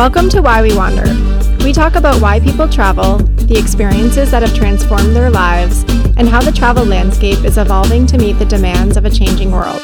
[0.00, 1.04] Welcome to Why We Wander.
[1.62, 5.84] We talk about why people travel, the experiences that have transformed their lives,
[6.16, 9.82] and how the travel landscape is evolving to meet the demands of a changing world.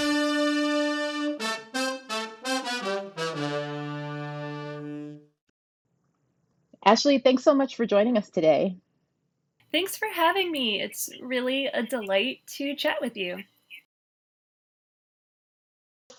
[6.82, 8.74] Ashley, thanks so much for joining us today.
[9.70, 10.80] Thanks for having me.
[10.80, 13.40] It's really a delight to chat with you.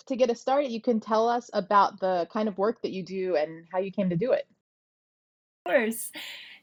[0.07, 3.03] To get us started, you can tell us about the kind of work that you
[3.03, 4.47] do and how you came to do it.
[5.65, 6.11] Of course.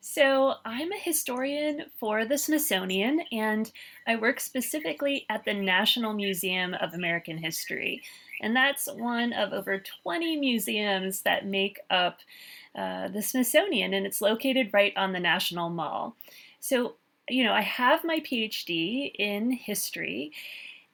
[0.00, 3.72] So, I'm a historian for the Smithsonian, and
[4.06, 8.02] I work specifically at the National Museum of American History.
[8.42, 12.18] And that's one of over 20 museums that make up
[12.74, 16.16] uh, the Smithsonian, and it's located right on the National Mall.
[16.60, 16.96] So,
[17.28, 20.32] you know, I have my PhD in history.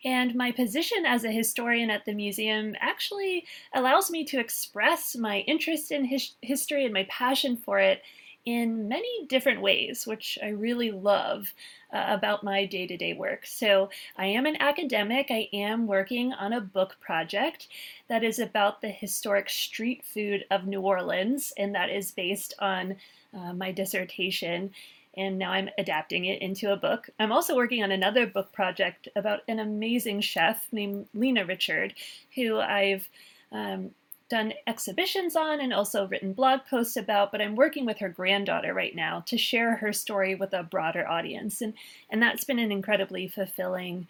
[0.05, 5.41] And my position as a historian at the museum actually allows me to express my
[5.41, 8.03] interest in his- history and my passion for it
[8.47, 11.53] in many different ways, which I really love
[11.93, 13.45] uh, about my day to day work.
[13.45, 15.27] So, I am an academic.
[15.31, 17.69] I am working on a book project
[18.09, 22.97] that is about the historic street food of New Orleans, and that is based on
[23.35, 24.71] uh, my dissertation.
[25.17, 27.11] And now I'm adapting it into a book.
[27.19, 31.95] I'm also working on another book project about an amazing chef named Lena Richard,
[32.37, 33.09] who I've
[33.51, 33.91] um,
[34.31, 38.73] done exhibitions on and also written blog posts about, but I'm working with her granddaughter
[38.73, 41.61] right now to share her story with a broader audience.
[41.61, 41.75] And,
[42.09, 44.07] and that's been an incredibly fulfilling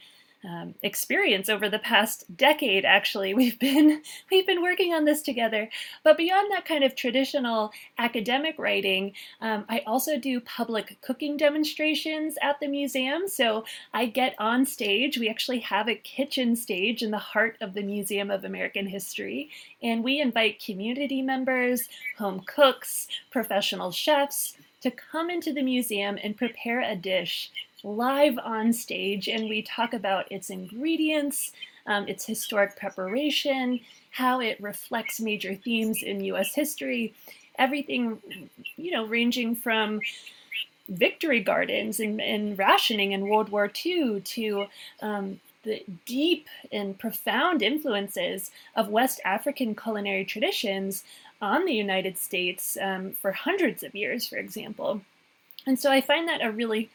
[0.49, 3.35] um, experience over the past decade actually.
[3.41, 5.69] We've been we've been working on this together.
[6.03, 12.37] But beyond that kind of traditional academic writing um, i also do public cooking demonstrations
[12.43, 13.29] at the museum.
[13.29, 15.19] So i get on stage.
[15.19, 19.51] We actually have a kitchen stage in the heart of the museum of american history.
[19.83, 26.37] And we invite community members home cooks professional chefs to come into the museum and
[26.37, 27.51] prepare a dish
[27.83, 31.53] live on stage, and we talk about its ingredients,
[31.87, 33.81] um, its historic preparation,
[34.11, 36.55] how it reflects major themes in U.S.
[36.55, 37.15] history,
[37.59, 38.19] everything,
[38.77, 40.01] you know, ranging from
[40.89, 44.67] victory gardens and, and rationing in World War II to
[45.01, 51.05] um, the deep and profound influences of West African culinary traditions
[51.41, 55.01] on the United States um, for hundreds of years, for example.
[55.67, 56.91] And so I find that a really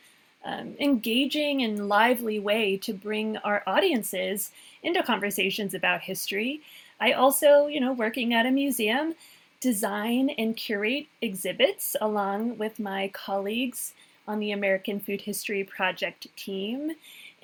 [0.45, 4.51] um, engaging and lively way to bring our audiences
[4.83, 6.61] into conversations about history.
[6.99, 9.15] I also, you know, working at a museum,
[9.59, 13.93] design and curate exhibits along with my colleagues
[14.27, 16.93] on the American Food History Project team.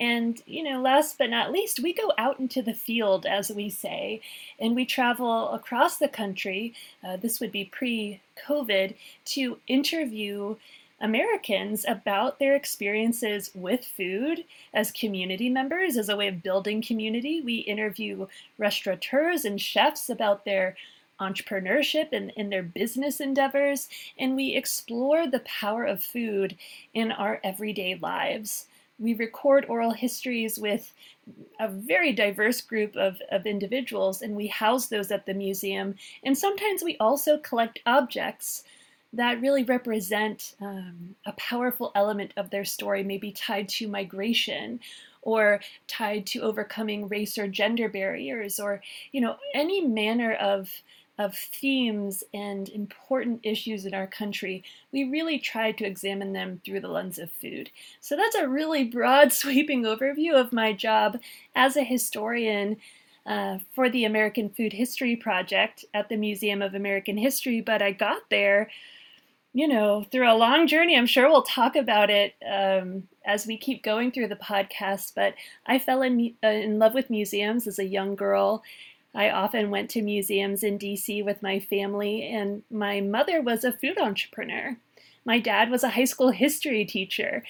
[0.00, 3.70] And, you know, last but not least, we go out into the field, as we
[3.70, 4.20] say,
[4.58, 6.74] and we travel across the country.
[7.06, 8.94] Uh, this would be pre COVID
[9.26, 10.56] to interview
[11.02, 17.40] Americans about their experiences with food as community members, as a way of building community.
[17.40, 20.76] We interview restaurateurs and chefs about their
[21.20, 26.56] entrepreneurship and, and their business endeavors, and we explore the power of food
[26.94, 28.66] in our everyday lives.
[28.98, 30.92] We record oral histories with
[31.58, 35.96] a very diverse group of, of individuals, and we house those at the museum.
[36.22, 38.62] And sometimes we also collect objects
[39.12, 44.80] that really represent um, a powerful element of their story, maybe tied to migration
[45.20, 50.82] or tied to overcoming race or gender barriers or you know any manner of
[51.18, 56.80] of themes and important issues in our country, we really try to examine them through
[56.80, 57.70] the lens of food.
[58.00, 61.20] So that's a really broad, sweeping overview of my job
[61.54, 62.78] as a historian
[63.26, 67.60] uh, for the American Food History Project at the Museum of American History.
[67.60, 68.70] But I got there
[69.54, 70.96] you know, through a long journey.
[70.96, 75.12] I'm sure we'll talk about it um, as we keep going through the podcast.
[75.14, 75.34] But
[75.66, 78.62] I fell in, uh, in love with museums as a young girl.
[79.14, 83.72] I often went to museums in DC with my family, and my mother was a
[83.72, 84.76] food entrepreneur.
[85.26, 87.44] My dad was a high school history teacher.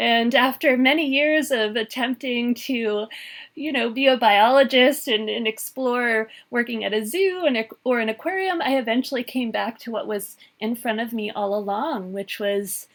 [0.00, 3.06] And after many years of attempting to,
[3.54, 8.62] you know, be a biologist and, explore working at a zoo and, or an aquarium,
[8.62, 12.88] I eventually came back to what was in front of me all along, which was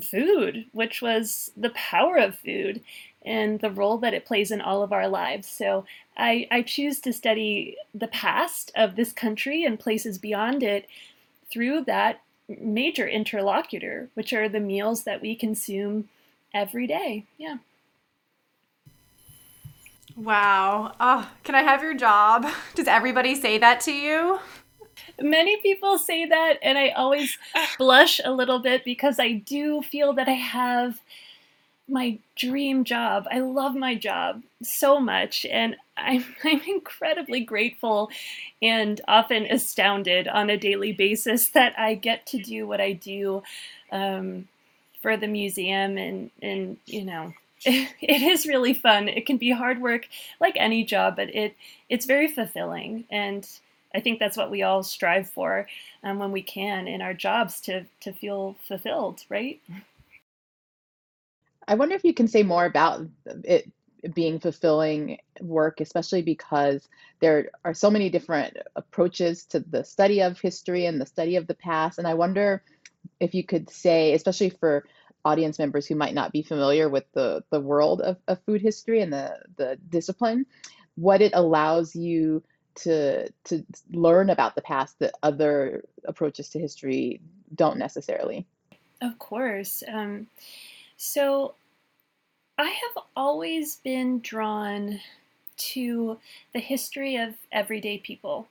[0.00, 2.82] food, which was the power of food
[3.26, 5.48] and the role that it plays in all of our lives.
[5.48, 5.86] So
[6.16, 10.86] I, I choose to study the past of this country and places beyond it
[11.50, 12.20] through that
[12.60, 16.08] major interlocutor, which are the meals that we consume
[16.54, 17.26] every day.
[17.36, 17.58] Yeah.
[20.16, 20.94] Wow.
[20.98, 22.46] Oh, can I have your job?
[22.74, 24.40] Does everybody say that to you?
[25.20, 27.38] Many people say that, and I always
[27.78, 31.00] blush a little bit because I do feel that I have
[31.88, 33.26] my dream job.
[33.30, 38.10] I love my job so much, and I'm, I'm incredibly grateful
[38.60, 43.42] and often astounded on a daily basis that I get to do what I do
[43.92, 44.48] um,
[45.02, 47.32] for the museum, and and you know.
[47.64, 49.08] It, is really fun.
[49.08, 50.06] It can be hard work,
[50.40, 51.56] like any job, but it
[51.88, 53.44] it's very fulfilling, and
[53.92, 55.66] I think that's what we all strive for
[56.04, 59.60] um, when we can in our jobs to to feel fulfilled, right?
[61.66, 63.06] I wonder if you can say more about
[63.44, 63.70] it
[64.14, 66.88] being fulfilling work, especially because
[67.20, 71.46] there are so many different approaches to the study of history and the study of
[71.46, 71.98] the past.
[71.98, 72.62] And I wonder
[73.20, 74.84] if you could say, especially for
[75.24, 79.00] audience members who might not be familiar with the, the world of, of food history
[79.00, 80.46] and the, the discipline,
[80.94, 82.42] what it allows you
[82.74, 87.20] to to learn about the past that other approaches to history
[87.54, 88.46] don't necessarily.
[89.00, 89.82] Of course.
[89.86, 90.28] Um,
[90.96, 91.54] so
[92.56, 95.00] I have always been drawn
[95.56, 96.18] to
[96.52, 98.48] the history of everyday people,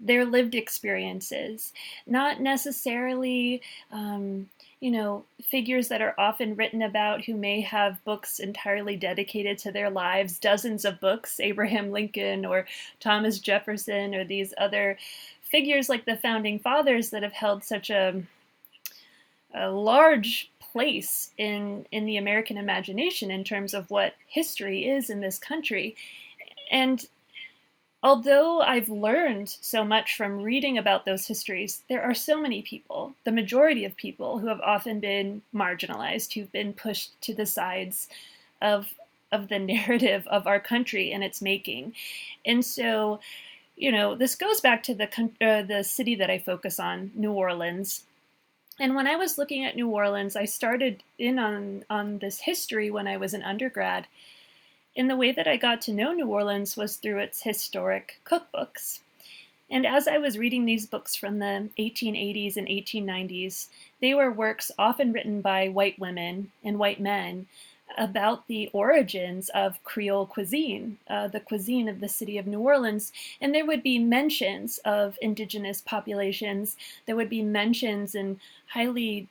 [0.00, 1.72] their lived experiences,
[2.06, 3.60] not necessarily
[3.90, 4.48] um,
[4.80, 9.72] you know, figures that are often written about who may have books entirely dedicated to
[9.72, 12.66] their lives, dozens of books, Abraham Lincoln or
[13.00, 14.96] Thomas Jefferson or these other
[15.42, 18.22] figures like the founding fathers that have held such a,
[19.54, 25.20] a large place in in the American imagination in terms of what history is in
[25.20, 25.96] this country.
[26.70, 27.04] And
[28.02, 33.14] Although I've learned so much from reading about those histories, there are so many people,
[33.24, 38.08] the majority of people, who have often been marginalized, who've been pushed to the sides
[38.62, 38.94] of
[39.32, 41.94] of the narrative of our country and its making.
[42.46, 43.20] And so,
[43.76, 45.08] you know, this goes back to the
[45.40, 48.04] uh, the city that I focus on, New Orleans.
[48.80, 52.92] And when I was looking at New Orleans, I started in on on this history
[52.92, 54.06] when I was an undergrad
[54.98, 58.98] and the way that I got to know New Orleans was through its historic cookbooks.
[59.70, 63.68] And as I was reading these books from the 1880s and 1890s,
[64.00, 67.46] they were works often written by white women and white men
[67.96, 73.12] about the origins of Creole cuisine, uh, the cuisine of the city of New Orleans.
[73.40, 79.28] And there would be mentions of indigenous populations, there would be mentions and highly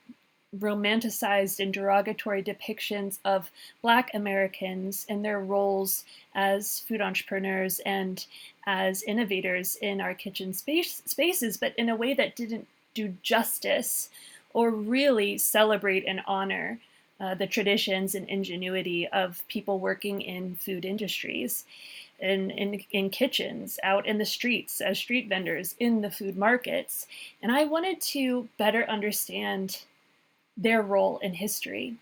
[0.56, 3.50] romanticized and derogatory depictions of
[3.82, 6.04] Black Americans and their roles
[6.34, 8.26] as food entrepreneurs and
[8.66, 14.08] as innovators in our kitchen space, spaces, but in a way that didn't do justice
[14.54, 16.78] or really celebrate and honor
[17.20, 21.64] uh, the traditions and ingenuity of people working in food industries.
[22.20, 27.06] In, in, in kitchens, out in the streets, as street vendors, in the food markets.
[27.40, 29.84] And I wanted to better understand
[30.58, 31.94] their role in history.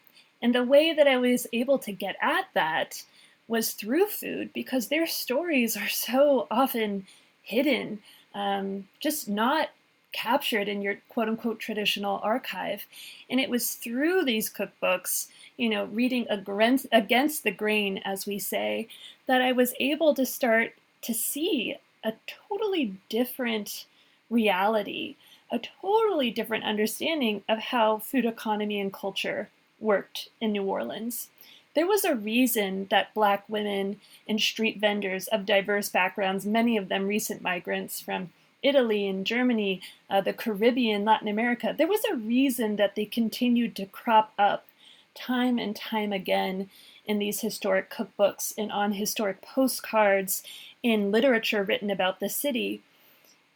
[0.43, 3.03] And the way that I was able to get at that
[3.49, 7.07] was through food because their stories are so often
[7.43, 8.01] hidden,
[8.35, 9.69] um, just not
[10.13, 12.87] captured in your quote unquote traditional archive.
[13.29, 15.29] And it was through these cookbooks,
[15.59, 18.89] you know, reading against, against the grain, as we say,
[19.27, 22.15] that I was able to start to see a
[22.49, 23.85] totally different
[24.31, 25.17] reality
[25.51, 29.49] a totally different understanding of how food economy and culture
[29.79, 31.29] worked in New Orleans.
[31.75, 36.89] There was a reason that black women and street vendors of diverse backgrounds, many of
[36.89, 38.31] them recent migrants from
[38.63, 43.77] Italy and Germany, uh, the Caribbean, Latin America, there was a reason that they continued
[43.77, 44.67] to crop up
[45.15, 46.69] time and time again
[47.05, 50.43] in these historic cookbooks and on historic postcards
[50.83, 52.83] in literature written about the city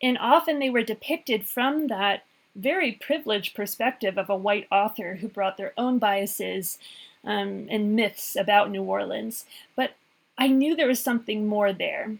[0.03, 2.25] and often they were depicted from that
[2.57, 6.79] very privileged perspective of a white author who brought their own biases
[7.25, 9.45] um, and myths about New Orleans.
[9.77, 9.95] But
[10.37, 12.17] I knew there was something more there.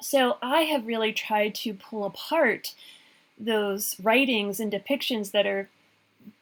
[0.00, 2.74] So I have really tried to pull apart
[3.38, 5.68] those writings and depictions that are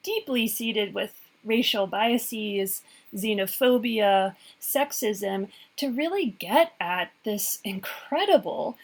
[0.02, 1.14] deeply seated with
[1.44, 2.82] racial biases,
[3.14, 8.76] xenophobia, sexism, to really get at this incredible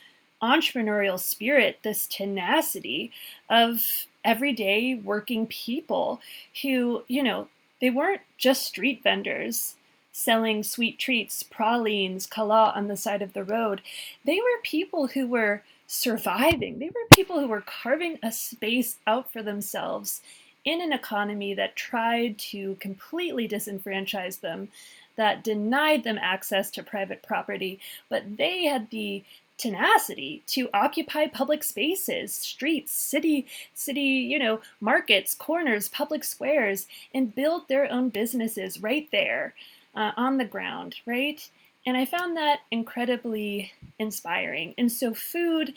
[0.42, 3.12] entrepreneurial spirit, this tenacity
[3.48, 6.20] of everyday working people
[6.62, 7.48] who, you know,
[7.80, 9.76] they weren't just street vendors
[10.12, 13.80] selling sweet treats, pralines, cala on the side of the road.
[14.24, 16.78] They were people who were surviving.
[16.78, 20.20] They were people who were carving a space out for themselves
[20.64, 24.68] in an economy that tried to completely disenfranchise them,
[25.16, 29.24] that denied them access to private property, but they had the
[29.62, 37.34] tenacity to occupy public spaces, streets, city, city, you know, markets, corners, public squares, and
[37.34, 39.54] build their own businesses right there
[39.94, 41.48] uh, on the ground, right?
[41.86, 44.74] And I found that incredibly inspiring.
[44.76, 45.74] And so, food,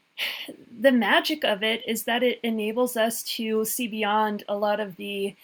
[0.80, 4.96] the magic of it is that it enables us to see beyond a lot of
[4.96, 5.36] the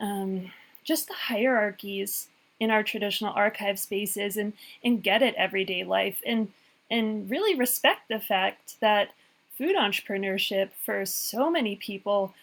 [0.00, 0.50] um,
[0.82, 4.52] just the hierarchies in our traditional archive spaces and
[4.82, 6.48] and get at everyday life and
[6.92, 9.08] and really respect the fact that
[9.56, 12.34] food entrepreneurship for so many people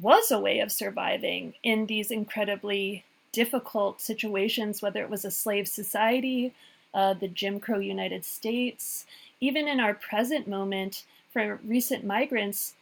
[0.00, 5.68] was a way of surviving in these incredibly difficult situations, whether it was a slave
[5.68, 6.54] society,
[6.94, 9.04] uh, the Jim Crow United States,
[9.40, 12.72] even in our present moment for recent migrants.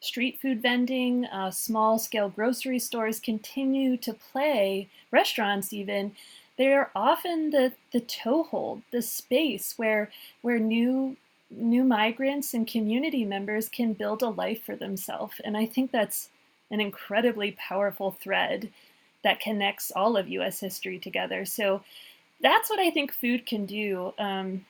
[0.00, 6.12] Street food vending, uh, small scale grocery stores continue to play, restaurants even,
[6.60, 10.10] they're often the, the toehold, the space where
[10.42, 11.16] where new
[11.50, 15.40] new migrants and community members can build a life for themselves.
[15.42, 16.28] And I think that's
[16.70, 18.68] an incredibly powerful thread
[19.24, 21.46] that connects all of US history together.
[21.46, 21.82] So
[22.42, 24.12] that's what I think food can do.
[24.18, 24.66] Um,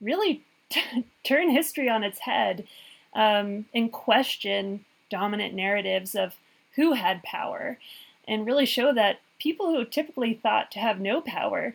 [0.00, 0.82] really t-
[1.24, 2.66] turn history on its head
[3.14, 6.34] um, and question dominant narratives of
[6.74, 7.78] who had power
[8.26, 11.74] and really show that people who typically thought to have no power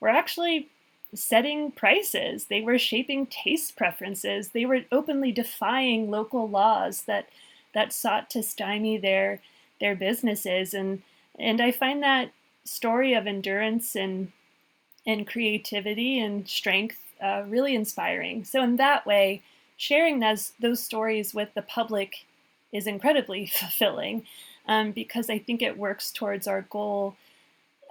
[0.00, 0.68] were actually
[1.14, 2.46] setting prices.
[2.46, 4.48] They were shaping taste preferences.
[4.48, 7.28] They were openly defying local laws that
[7.72, 9.40] that sought to stymie their
[9.80, 10.74] their businesses.
[10.74, 11.02] And
[11.38, 12.32] and I find that
[12.64, 14.32] story of endurance and
[15.06, 18.44] and creativity and strength uh, really inspiring.
[18.44, 19.42] So in that way,
[19.76, 22.26] sharing those those stories with the public
[22.72, 24.26] is incredibly fulfilling
[24.66, 27.16] um, because I think it works towards our goal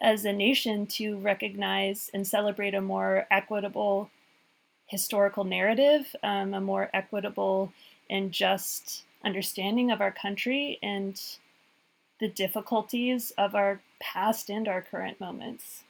[0.02, 4.10] as a nation to recognize and celebrate a more equitable
[4.88, 7.72] historical narrative, um, a more equitable
[8.10, 11.22] and just understanding of our country and
[12.20, 15.84] the difficulties of our past and our current moments.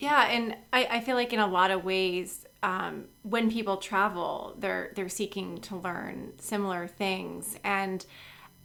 [0.00, 4.56] Yeah, and I, I feel like in a lot of ways, um, when people travel,
[4.58, 8.04] they're they're seeking to learn similar things, and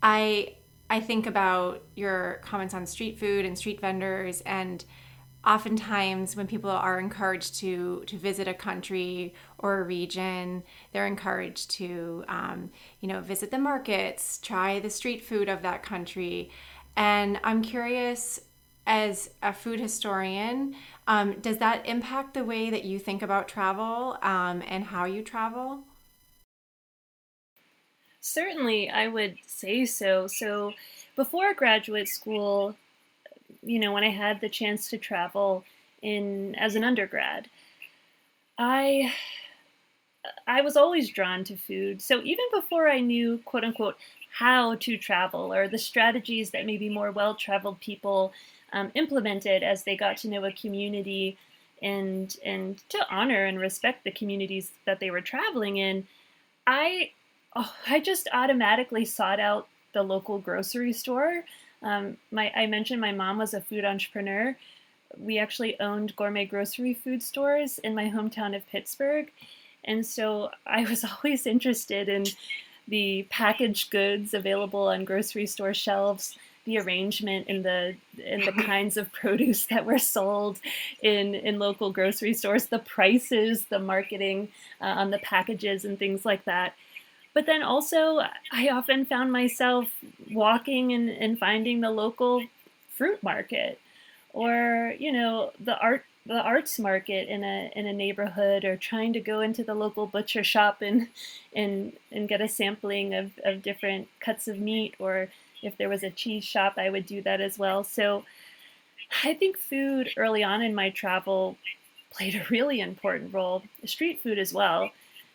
[0.04, 0.56] I
[0.90, 4.86] I think about your comments on street food and street vendors, and
[5.46, 10.64] oftentimes when people are encouraged to to visit a country or a region,
[10.94, 15.84] they're encouraged to um, you know visit the markets, try the street food of that
[15.84, 16.52] country,
[16.98, 18.42] and I'm curious
[18.88, 20.76] as a food historian,
[21.08, 25.22] um, does that impact the way that you think about travel um, and how you
[25.22, 25.84] travel?
[28.22, 30.28] Certainly, I would say so.
[30.28, 30.74] So,
[31.16, 32.76] before graduate school,
[33.62, 35.64] you know, when I had the chance to travel
[36.02, 37.50] in as an undergrad,
[38.58, 39.14] I
[40.48, 42.02] I was always drawn to food.
[42.02, 43.98] So even before I knew quote unquote
[44.32, 48.34] how to travel or the strategies that maybe more well-traveled people
[48.76, 51.38] um, implemented as they got to know a community
[51.82, 56.06] and and to honor and respect the communities that they were traveling in,
[56.68, 57.12] I
[57.56, 61.46] oh, I just automatically sought out the local grocery store.
[61.82, 64.56] Um, my I mentioned my mom was a food entrepreneur.
[65.18, 69.32] We actually owned gourmet grocery food stores in my hometown of Pittsburgh,
[69.86, 72.26] and so I was always interested in
[72.88, 78.98] the packaged goods available on grocery store shelves the arrangement and the and the kinds
[78.98, 80.60] of produce that were sold
[81.02, 84.50] in in local grocery stores, the prices, the marketing
[84.82, 86.74] uh, on the packages and things like that.
[87.34, 89.88] But then also, I often found myself
[90.32, 92.44] walking and, and finding the local
[92.94, 93.80] fruit market,
[94.34, 99.14] or you know the art the arts market in a in a neighborhood or trying
[99.14, 101.08] to go into the local butcher shop and
[101.54, 105.30] and and get a sampling of, of different cuts of meat or
[105.62, 107.84] if there was a cheese shop, I would do that as well.
[107.84, 108.24] So
[109.24, 111.58] I think food early on in my travel
[112.12, 114.92] played a really important role, street food as well,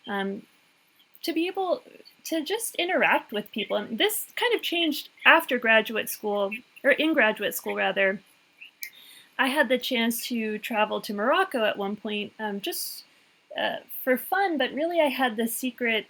[0.06, 0.42] um,
[1.22, 1.82] to be able
[2.24, 3.76] to just interact with people.
[3.76, 6.50] And this kind of changed after graduate school,
[6.82, 8.20] or in graduate school rather.
[9.38, 13.04] I had the chance to travel to Morocco at one point, um, just
[13.58, 16.06] uh, for fun, but really I had the secret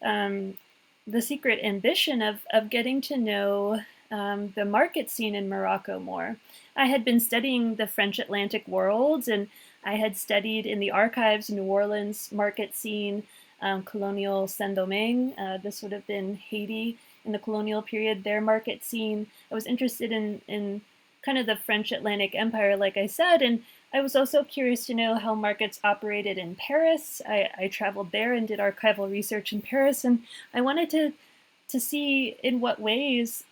[0.00, 0.56] um,
[1.06, 3.80] the secret ambition of, of getting to know
[4.10, 6.36] um, the market scene in Morocco more.
[6.76, 9.48] I had been studying the French Atlantic worlds and
[9.84, 13.24] I had studied in the archives New Orleans market scene,
[13.60, 15.32] um, colonial Saint Domingue.
[15.38, 19.26] Uh, this would have been Haiti in the colonial period, their market scene.
[19.50, 20.82] I was interested in, in
[21.22, 23.42] kind of the French Atlantic Empire, like I said.
[23.42, 23.62] And
[23.94, 27.20] I was also curious to know how markets operated in Paris.
[27.28, 30.22] I, I traveled there and did archival research in Paris, and
[30.54, 31.12] I wanted to
[31.68, 33.44] to see in what ways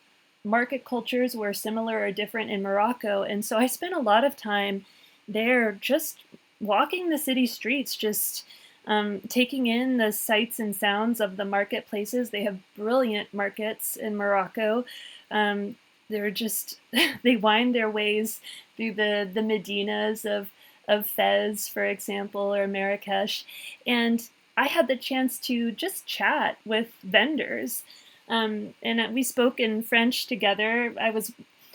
[0.44, 3.22] market cultures were similar or different in Morocco.
[3.22, 4.84] And so I spent a lot of time
[5.26, 6.18] there just
[6.60, 8.44] walking the city streets, just
[8.86, 12.30] um, taking in the sights and sounds of the marketplaces.
[12.30, 14.84] They have brilliant markets in Morocco.
[15.30, 15.76] Um,
[16.10, 16.80] they're just
[17.22, 18.40] they wind their ways
[18.76, 20.50] through the the medinas of
[20.88, 23.44] of Fez, for example, or Marrakesh,
[23.86, 27.84] and I had the chance to just chat with vendors
[28.30, 30.94] um, and we spoke in French together.
[30.98, 31.32] I was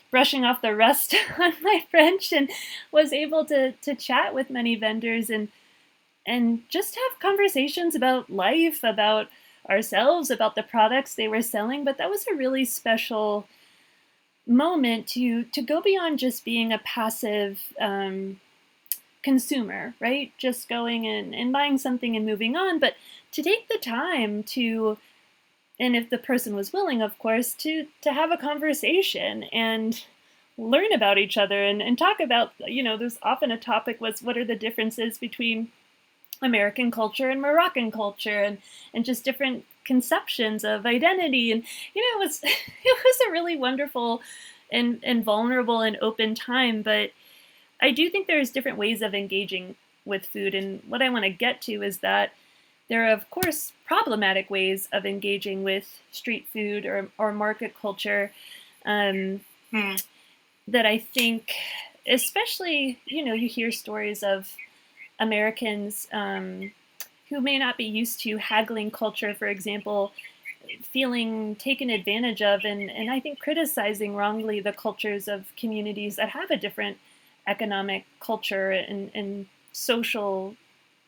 [0.09, 2.49] brushing off the rust on my French and
[2.91, 5.49] was able to to chat with many vendors and
[6.25, 9.27] and just have conversations about life, about
[9.69, 11.83] ourselves, about the products they were selling.
[11.83, 13.47] But that was a really special
[14.47, 18.39] moment to to go beyond just being a passive um,
[19.23, 20.31] consumer, right?
[20.37, 22.95] Just going in and buying something and moving on, but
[23.31, 24.97] to take the time to
[25.77, 30.03] and if the person was willing, of course, to to have a conversation and
[30.57, 34.21] learn about each other and, and talk about, you know, there's often a topic was
[34.21, 35.69] what are the differences between
[36.41, 38.59] American culture and Moroccan culture and,
[38.93, 41.51] and just different conceptions of identity.
[41.51, 41.63] And,
[41.93, 44.21] you know, it was it was a really wonderful
[44.71, 46.81] and, and vulnerable and open time.
[46.81, 47.11] But
[47.81, 49.75] I do think there's different ways of engaging
[50.05, 50.55] with food.
[50.55, 52.31] And what I want to get to is that
[52.87, 58.31] there are, of course, problematic ways of engaging with street food or, or market culture
[58.85, 59.95] um, hmm.
[60.67, 61.51] that I think,
[62.07, 64.47] especially, you know, you hear stories of
[65.19, 66.71] Americans um,
[67.35, 70.13] who may not be used to haggling culture, for example,
[70.81, 76.29] feeling taken advantage of and, and I think criticizing wrongly the cultures of communities that
[76.29, 76.97] have a different
[77.45, 80.55] economic culture and, and social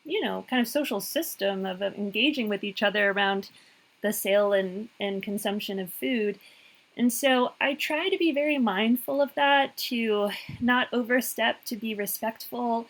[0.04, 3.50] you know, kind of social system of, engaging with each other around
[4.02, 6.38] the sale and, and consumption of food.
[6.96, 11.94] And so I try to be very mindful of that, to not overstep, to be
[11.94, 12.86] respectful,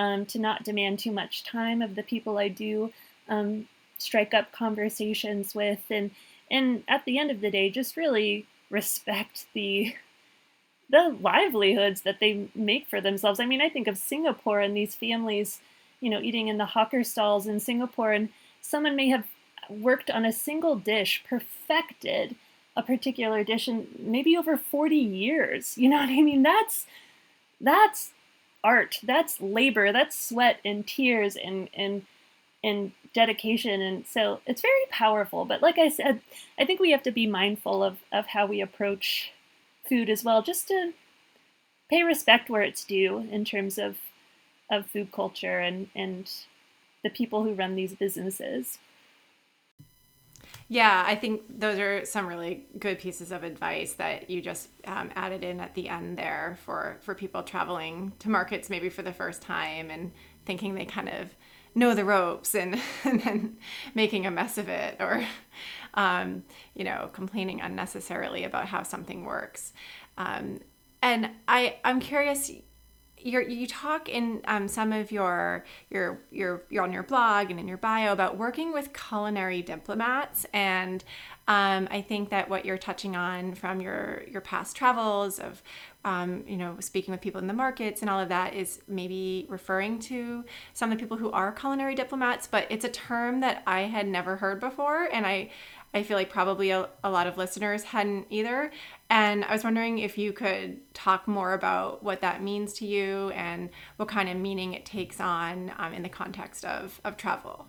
[0.00, 2.92] um, to not demand too much time of the people I do
[3.28, 6.10] um, strike up conversations with, and
[6.50, 9.94] and at the end of the day, just really respect the
[10.90, 13.38] the livelihoods that they make for themselves.
[13.38, 15.60] I mean, I think of Singapore and these families
[16.00, 19.26] you know, eating in the hawker stalls in Singapore, and someone may have
[19.68, 22.34] worked on a single dish, perfected
[22.76, 25.76] a particular dish in maybe over 40 years.
[25.76, 26.42] You know what I mean?
[26.42, 26.86] That's
[27.60, 28.12] that's
[28.62, 28.98] art.
[29.02, 29.92] That's labor.
[29.92, 32.04] That's sweat and tears and and
[32.62, 33.80] and dedication.
[33.80, 35.44] And so it's very powerful.
[35.44, 36.20] But like I said,
[36.58, 39.32] I think we have to be mindful of, of how we approach
[39.88, 40.92] food as well, just to
[41.88, 43.96] pay respect where it's due in terms of
[44.70, 46.30] of food culture and and
[47.02, 48.78] the people who run these businesses.
[50.72, 55.10] Yeah, I think those are some really good pieces of advice that you just um,
[55.16, 59.12] added in at the end there for for people traveling to markets maybe for the
[59.12, 60.12] first time and
[60.46, 61.34] thinking they kind of
[61.74, 63.56] know the ropes and, and then
[63.96, 65.26] making a mess of it or
[65.94, 69.72] um, you know complaining unnecessarily about how something works.
[70.18, 70.60] Um,
[71.02, 72.48] and I I'm curious
[73.22, 77.58] you you talk in um, some of your your your you're on your blog and
[77.58, 81.04] in your bio about working with culinary diplomats and
[81.48, 85.62] um, I think that what you're touching on from your your past travels of
[86.04, 89.46] um, you know speaking with people in the markets and all of that is maybe
[89.48, 93.62] referring to some of the people who are culinary diplomats but it's a term that
[93.66, 95.50] I had never heard before and I
[95.92, 98.70] I feel like probably a, a lot of listeners hadn't either.
[99.10, 103.30] And I was wondering if you could talk more about what that means to you
[103.30, 107.66] and what kind of meaning it takes on um, in the context of, of travel.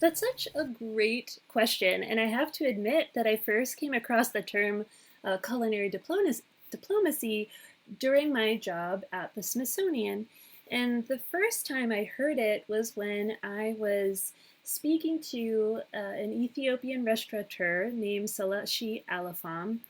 [0.00, 2.02] That's such a great question.
[2.02, 4.86] And I have to admit that I first came across the term
[5.22, 7.50] uh, culinary diplomacy
[7.98, 10.26] during my job at the Smithsonian.
[10.70, 14.32] And the first time I heard it was when I was
[14.64, 19.80] speaking to uh, an Ethiopian restaurateur named Seleshi Alafam.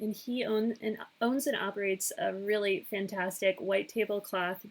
[0.00, 4.64] And he own, and owns and operates a really fantastic white tablecloth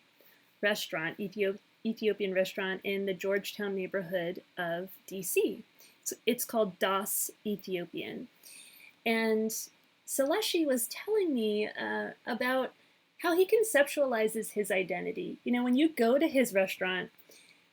[0.62, 5.64] restaurant, Ethiop- Ethiopian restaurant in the Georgetown neighborhood of DC.
[6.26, 8.28] It's called Das Ethiopian.
[9.06, 9.52] And
[10.08, 12.74] Seleshi was telling me uh, about
[13.22, 15.38] how he conceptualizes his identity.
[15.44, 17.12] You know, when you go to his restaurant,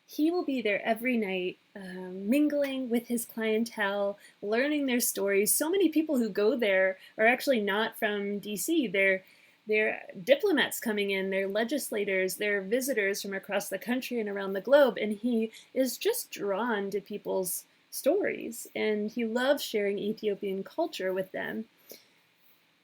[0.07, 5.55] he will be there every night, um, mingling with his clientele, learning their stories.
[5.55, 8.93] So many people who go there are actually not from DC.
[8.93, 9.23] They're
[9.69, 14.61] they're diplomats coming in, they're legislators, they're visitors from across the country and around the
[14.61, 21.13] globe, and he is just drawn to people's stories and he loves sharing Ethiopian culture
[21.13, 21.65] with them.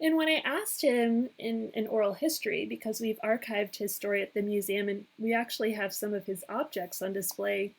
[0.03, 4.35] And when I asked him in an oral history, because we've archived his story at
[4.35, 7.73] the museum and we actually have some of his objects on display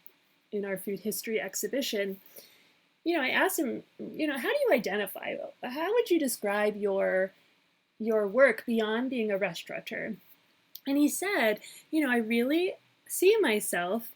[0.54, 2.22] in our food history exhibition,
[3.04, 5.36] you know, I asked him, you know, how do you identify?
[5.62, 7.32] How would you describe your
[8.00, 10.16] your work beyond being a restaurateur?
[10.88, 11.60] And he said,
[11.92, 14.10] you know, I really see myself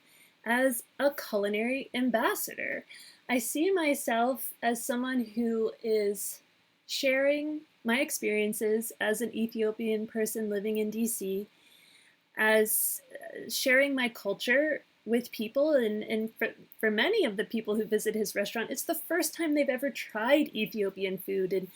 [0.46, 2.86] as a culinary ambassador.
[3.30, 6.40] I see myself as someone who is
[6.88, 11.48] sharing my experiences as an Ethiopian person living in DC,
[12.38, 15.72] as uh, sharing my culture with people.
[15.72, 19.34] And, and for, for many of the people who visit his restaurant, it's the first
[19.34, 21.54] time they've ever tried Ethiopian food.
[21.54, 21.70] And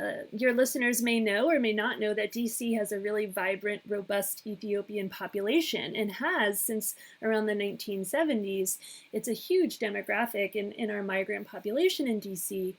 [0.00, 3.80] uh, your listeners may know or may not know that DC has a really vibrant,
[3.88, 8.76] robust Ethiopian population and has since around the 1970s.
[9.12, 12.74] It's a huge demographic in, in our migrant population in DC.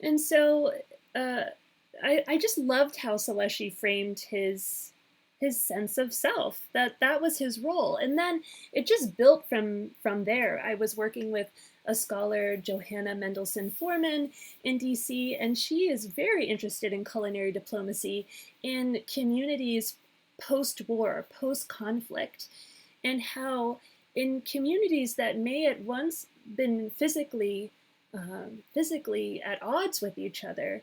[0.00, 0.72] And so
[1.14, 1.42] uh,
[2.02, 4.92] I, I just loved how Seleshi framed his
[5.40, 7.96] his sense of self that that was his role.
[7.96, 10.62] And then it just built from from there.
[10.64, 11.50] I was working with
[11.84, 14.30] a scholar, Johanna Mendelson Forman,
[14.62, 18.26] in DC, and she is very interested in culinary diplomacy
[18.62, 19.96] in communities
[20.40, 22.46] post war, post conflict,
[23.02, 23.78] and how
[24.14, 27.72] in communities that may at once been physically
[28.14, 30.82] um, physically at odds with each other,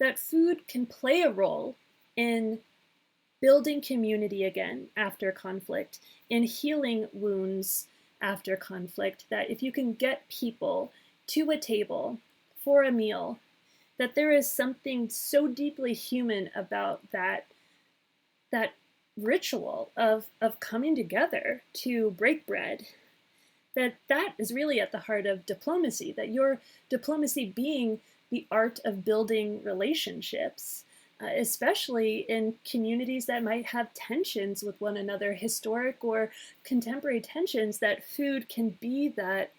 [0.00, 1.76] that food can play a role
[2.16, 2.58] in
[3.40, 7.86] building community again after conflict, in healing wounds
[8.20, 10.90] after conflict that if you can get people
[11.26, 12.18] to a table
[12.62, 13.38] for a meal,
[13.98, 17.46] that there is something so deeply human about that
[18.50, 18.72] that
[19.16, 22.86] ritual of of coming together to break bread
[23.74, 28.80] that that is really at the heart of diplomacy that your diplomacy being the art
[28.84, 30.84] of building relationships
[31.22, 36.30] uh, especially in communities that might have tensions with one another, historic or
[36.64, 39.52] contemporary tensions, that food can be that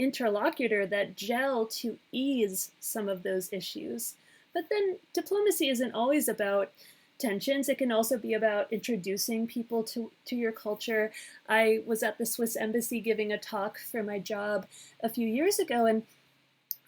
[0.00, 4.14] interlocutor, that gel to ease some of those issues.
[4.52, 6.72] But then diplomacy isn't always about
[7.20, 7.68] tensions.
[7.68, 11.12] It can also be about introducing people to, to your culture.
[11.48, 14.66] I was at the Swiss Embassy giving a talk for my job
[15.04, 16.02] a few years ago, and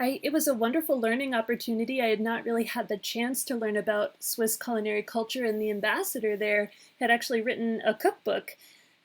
[0.02, 2.02] I, it was a wonderful learning opportunity.
[2.02, 5.70] I had not really had the chance to learn about Swiss culinary culture, and the
[5.70, 8.56] ambassador there had actually written a cookbook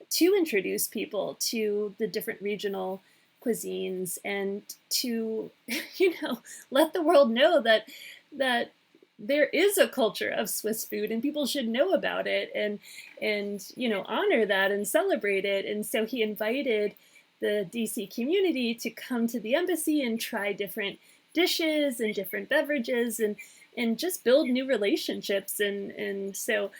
[0.09, 3.03] to introduce people to the different regional
[3.45, 5.51] cuisines and to,
[5.97, 6.39] you know,
[6.71, 7.87] let the world know that
[8.35, 8.71] that
[9.19, 12.79] there is a culture of Swiss food and people should know about it and
[13.21, 15.63] and you know honor that and celebrate it.
[15.63, 16.95] And so he invited
[17.39, 20.99] the DC community to come to the embassy and try different
[21.33, 23.35] dishes and different beverages and
[23.77, 26.71] and just build new relationships and and so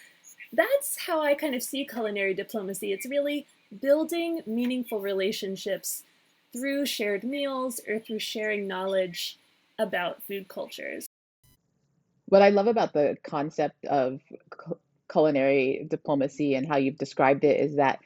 [0.54, 2.92] that's how I kind of see culinary diplomacy.
[2.92, 3.46] It's really
[3.82, 6.04] building meaningful relationships
[6.54, 9.38] through shared meals or through sharing knowledge
[9.78, 11.08] about food cultures.
[12.30, 14.20] What I love about the concept of
[15.12, 18.00] culinary diplomacy and how you've described it is that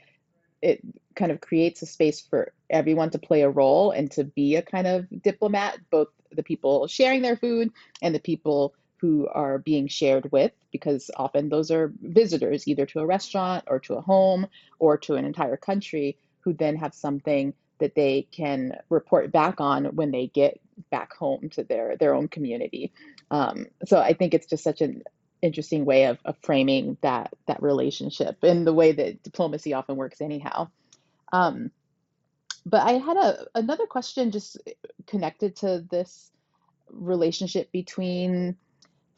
[0.62, 0.82] it
[1.16, 4.62] kind of creates a space for everyone to play a role and to be a
[4.62, 7.72] kind of diplomat, both the people sharing their food
[8.02, 13.00] and the people who are being shared with, because often those are visitors, either to
[13.00, 14.48] a restaurant or to a home
[14.78, 19.86] or to an entire country, who then have something that they can report back on
[19.96, 22.92] when they get back home to their their own community.
[23.32, 25.04] Um, so I think it's just such an
[25.42, 30.22] interesting way of, of framing that that relationship and the way that diplomacy often works
[30.22, 30.70] anyhow.
[31.34, 31.72] Um,
[32.66, 34.58] but I had a another question just
[35.08, 36.32] connected to this
[36.90, 38.58] relationship between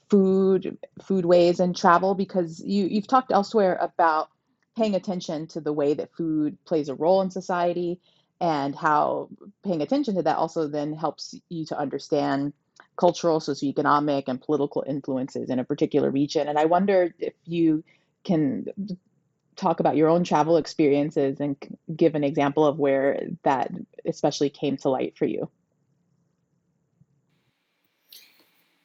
[0.09, 4.29] food, foodways, and travel because you you've talked elsewhere about
[4.77, 7.99] paying attention to the way that food plays a role in society
[8.41, 9.29] and how
[9.63, 12.53] paying attention to that also then helps you to understand
[12.95, 16.47] cultural, socioeconomic, and political influences in a particular region.
[16.47, 17.83] And I wonder if you
[18.23, 18.65] can
[19.55, 21.55] talk about your own travel experiences and
[21.95, 23.71] give an example of where that
[24.05, 25.49] especially came to light for you.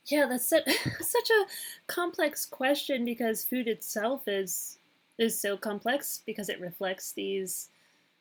[0.06, 0.64] Yeah, that's such,
[1.00, 1.46] such a
[1.86, 4.78] complex question because food itself is
[5.18, 7.70] is so complex because it reflects these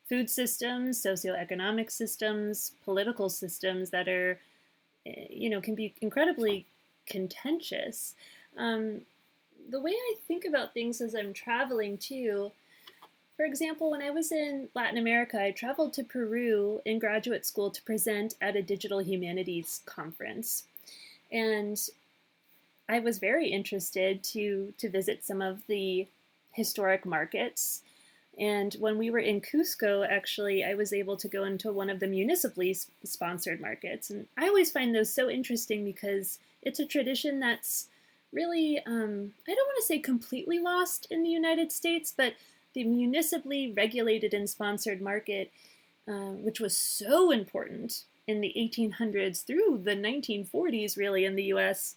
[0.08, 4.40] food systems, socioeconomic systems, political systems that are
[5.30, 6.66] you know, can be incredibly
[7.06, 8.14] contentious.
[8.56, 9.02] Um,
[9.70, 12.52] the way I think about things as I'm traveling too.
[13.36, 17.70] For example, when I was in Latin America, I traveled to Peru in graduate school
[17.70, 20.64] to present at a digital humanities conference.
[21.30, 21.78] And
[22.88, 26.08] I was very interested to to visit some of the
[26.52, 27.82] historic markets.
[28.38, 31.98] And when we were in Cusco, actually, I was able to go into one of
[31.98, 34.10] the municipally sponsored markets.
[34.10, 37.88] And I always find those so interesting because it's a tradition that's
[38.32, 42.34] really, um, I don't want to say completely lost in the United States, but
[42.74, 45.50] the municipally regulated and sponsored market,
[46.06, 51.96] uh, which was so important in the 1800s through the 1940s, really, in the US,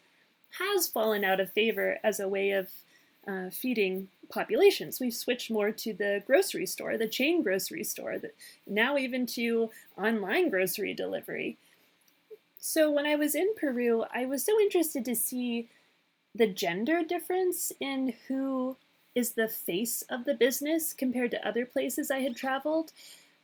[0.57, 2.69] has fallen out of favor as a way of
[3.27, 4.99] uh, feeding populations.
[4.99, 8.17] We've switched more to the grocery store, the chain grocery store,
[8.65, 11.57] now even to online grocery delivery.
[12.59, 15.69] So when I was in Peru, I was so interested to see
[16.33, 18.77] the gender difference in who
[19.15, 22.93] is the face of the business compared to other places I had traveled.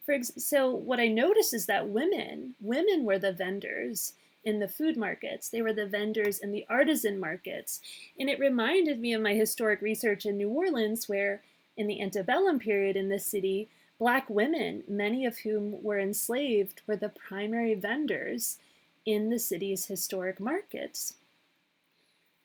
[0.05, 4.13] For ex- so what I noticed is that women, women were the vendors
[4.47, 5.49] in the food markets.
[5.49, 7.81] They were the vendors in the artisan markets.
[8.17, 11.41] And it reminded me of my historic research in New Orleans, where
[11.75, 13.67] in the antebellum period in this city,
[13.99, 18.57] black women, many of whom were enslaved, were the primary vendors
[19.05, 21.15] in the city's historic markets.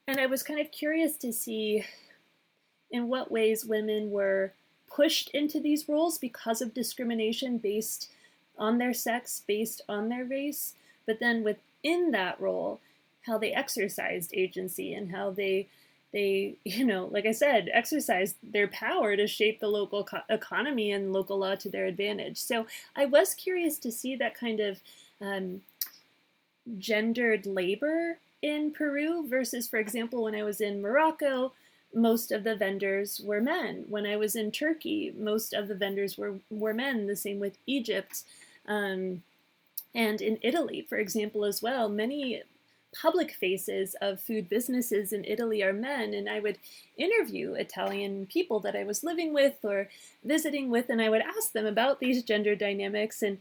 [0.08, 1.84] And I was kind of curious to see
[2.90, 4.54] in what ways women were
[4.92, 8.10] pushed into these roles because of discrimination based
[8.58, 10.74] on their sex, based on their race,
[11.06, 11.44] but then
[11.82, 12.80] within that role,
[13.26, 15.68] how they exercised agency and how they
[16.12, 20.90] they you know like i said exercised their power to shape the local co- economy
[20.90, 22.66] and local law to their advantage so
[22.96, 24.80] i was curious to see that kind of
[25.20, 25.62] um,
[26.78, 31.52] gendered labor in Peru versus, for example, when I was in Morocco,
[31.94, 33.84] most of the vendors were men.
[33.88, 37.56] When I was in Turkey, most of the vendors were, were men, the same with
[37.66, 38.24] Egypt.
[38.66, 39.22] Um,
[39.94, 42.42] and in Italy, for example, as well, many
[42.94, 46.58] public faces of food businesses in Italy are men, and I would
[46.96, 49.88] interview Italian people that I was living with or
[50.24, 53.22] visiting with, and I would ask them about these gender dynamics.
[53.22, 53.38] And,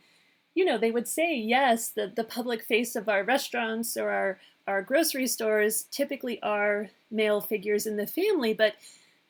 [0.55, 4.39] you know, they would say, yes, the, the public face of our restaurants or our
[4.67, 8.75] our grocery stores typically are male figures in the family, but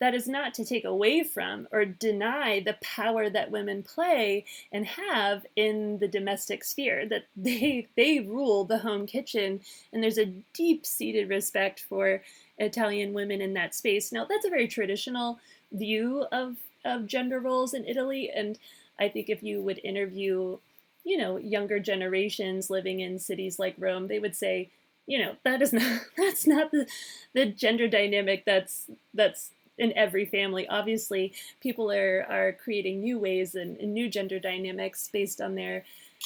[0.01, 4.83] that is not to take away from or deny the power that women play and
[4.87, 9.61] have in the domestic sphere that they they rule the home kitchen
[9.93, 12.21] and there's a deep-seated respect for
[12.57, 14.11] Italian women in that space.
[14.11, 15.39] Now that's a very traditional
[15.71, 18.57] view of of gender roles in Italy and
[18.99, 20.57] I think if you would interview
[21.03, 24.71] you know younger generations living in cities like Rome they would say
[25.05, 26.87] you know that is not that's not the
[27.33, 30.67] the gender dynamic that's that's in every family.
[30.67, 35.83] Obviously people are are creating new ways and, and new gender dynamics based on their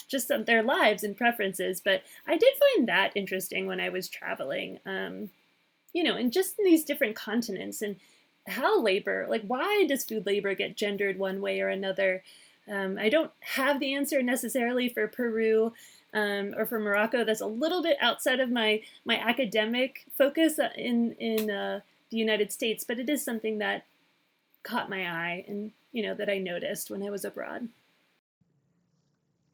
[0.07, 1.81] just on their lives and preferences.
[1.83, 5.29] But i did find that interesting when i was traveling um
[5.93, 7.95] you know and just in these different continents and
[8.47, 12.23] how labor like why does food labor get gendered one way or another?
[12.71, 15.71] Um, i don't have the answer necessarily for peru
[16.15, 17.25] um, or for Morocco.
[17.25, 22.17] That's a little bit outside of my my academic focus uh, in in uh, the
[22.17, 23.85] United States, but it is something that
[24.63, 27.69] caught my eye and you know that I noticed when I was abroad.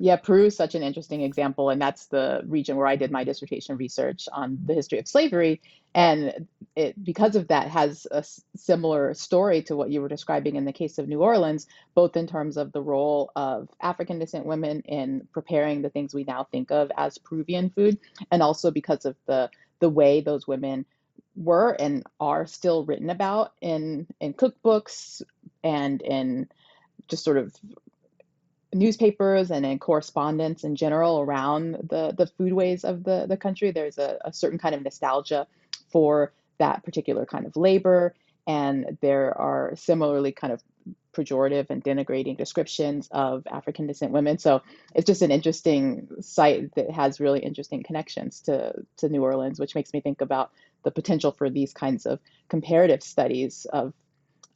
[0.03, 3.23] Yeah, Peru is such an interesting example, and that's the region where I did my
[3.23, 5.61] dissertation research on the history of slavery.
[5.93, 8.23] And it, because of that, has a
[8.55, 12.25] similar story to what you were describing in the case of New Orleans, both in
[12.25, 16.71] terms of the role of African descent women in preparing the things we now think
[16.71, 17.99] of as Peruvian food,
[18.31, 20.83] and also because of the the way those women
[21.35, 25.21] were and are still written about in in cookbooks
[25.63, 26.47] and in
[27.07, 27.55] just sort of
[28.73, 33.71] newspapers and in correspondence in general around the the foodways of the the country.
[33.71, 35.47] There's a, a certain kind of nostalgia
[35.91, 38.13] for that particular kind of labor
[38.47, 40.61] and there are similarly kind of
[41.13, 44.37] pejorative and denigrating descriptions of African descent women.
[44.37, 44.61] So
[44.95, 49.75] it's just an interesting site that has really interesting connections to, to New Orleans, which
[49.75, 50.51] makes me think about
[50.83, 52.19] the potential for these kinds of
[52.49, 53.93] comparative studies of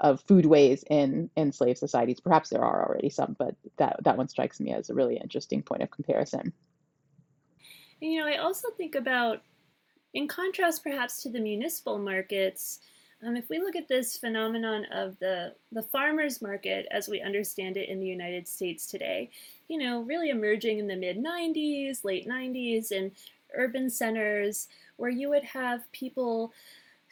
[0.02, 2.20] of foodways in in slave societies.
[2.20, 5.62] Perhaps there are already some, but that that one strikes me as a really interesting
[5.62, 6.52] point of comparison.
[8.02, 9.42] You know, I also think about,
[10.14, 12.80] in contrast perhaps to the municipal markets,
[13.24, 17.78] um, if we look at this phenomenon of the the farmers market as we understand
[17.78, 19.30] it in the United States today,
[19.68, 23.12] you know, really emerging in the mid 90s, late 90s, in
[23.56, 26.54] urban centers where you would have people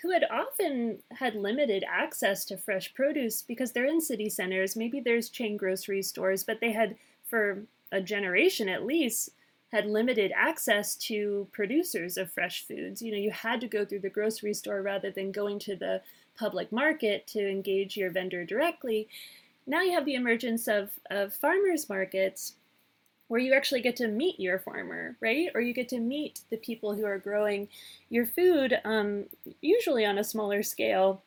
[0.02, 4.76] who had often had limited access to fresh produce because they're in city centers.
[4.76, 9.30] Maybe there's chain grocery stores, but they had, for a generation at least,
[9.73, 13.01] had limited access to producers of fresh foods.
[13.01, 15.99] You know, you had to go through the grocery store rather than going to the
[16.38, 19.07] public market to engage your vendor directly.
[19.65, 22.53] Now you have the emergence of, of farmers markets
[23.29, 25.49] where you actually get to meet your farmer, right?
[25.55, 27.67] Or you get to meet the people who are growing
[28.12, 29.25] your food, um,
[29.59, 31.23] usually on a smaller scale.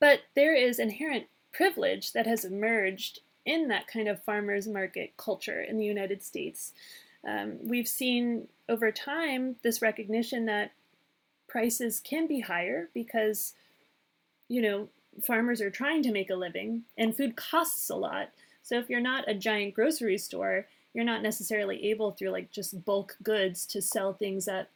[0.00, 5.62] But there is inherent privilege that has emerged in that kind of farmers market culture
[5.62, 6.72] in the United States.
[7.26, 10.72] Um, we've seen over time this recognition that
[11.48, 13.54] prices can be higher because,
[14.48, 14.88] you know,
[15.22, 18.30] farmers are trying to make a living and food costs a lot.
[18.62, 22.84] So if you're not a giant grocery store, you're not necessarily able through like just
[22.84, 24.68] bulk goods to sell things at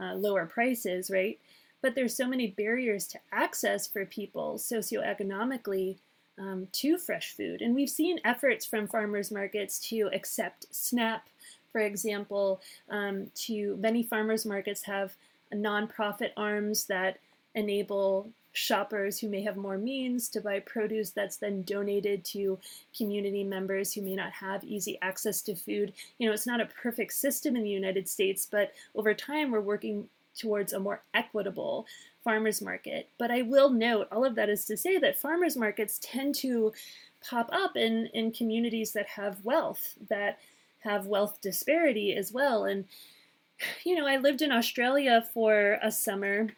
[0.00, 1.38] uh, lower prices, right?
[1.82, 5.98] But there's so many barriers to access for people socioeconomically
[6.38, 7.60] um, to fresh food.
[7.60, 11.28] And we've seen efforts from farmers markets to accept SNAP,
[11.74, 15.16] for example, um, to many farmers markets have
[15.52, 17.18] nonprofit arms that
[17.56, 22.60] enable shoppers who may have more means to buy produce that's then donated to
[22.96, 25.92] community members who may not have easy access to food.
[26.18, 29.60] You know, it's not a perfect system in the United States, but over time we're
[29.60, 30.08] working
[30.38, 31.86] towards a more equitable
[32.22, 33.08] farmers market.
[33.18, 36.72] But I will note all of that is to say that farmers markets tend to
[37.28, 40.38] pop up in, in communities that have wealth, that
[40.84, 42.64] have wealth disparity as well.
[42.64, 42.84] And,
[43.84, 46.50] you know, I lived in Australia for a summer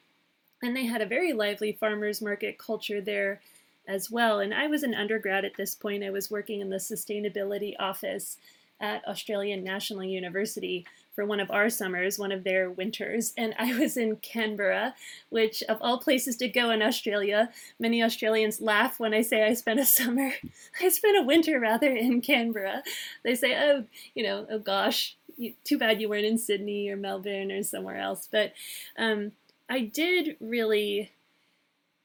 [0.63, 3.41] and they had a very lively farmers market culture there
[3.87, 4.41] as well.
[4.41, 6.03] And I was an undergrad at this point.
[6.03, 8.39] I was working in the sustainability office
[8.81, 10.85] at Australian National University
[11.17, 13.33] for one of our summers, one of their winters.
[13.37, 14.95] And I was in Canberra,
[15.31, 17.51] which, of all places to go in Australia,
[17.81, 20.31] many Australians laugh when I say I spent a summer,
[20.81, 22.83] I spent a winter rather in Canberra.
[23.25, 25.17] They say, oh, you know, oh gosh,
[25.65, 28.29] too bad you weren't in Sydney or Melbourne or somewhere else.
[28.31, 28.53] But
[28.99, 29.33] um,
[29.69, 31.13] I did really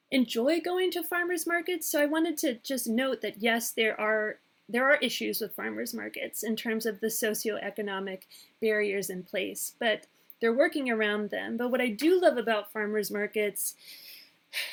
[0.10, 4.38] enjoy going to farmers markets, so I wanted to just note that yes, there are
[4.72, 8.22] there are issues with farmers markets in terms of the socioeconomic
[8.62, 10.08] barriers in place, but
[10.40, 11.58] they're working around them.
[11.58, 13.76] But what I do love about farmers markets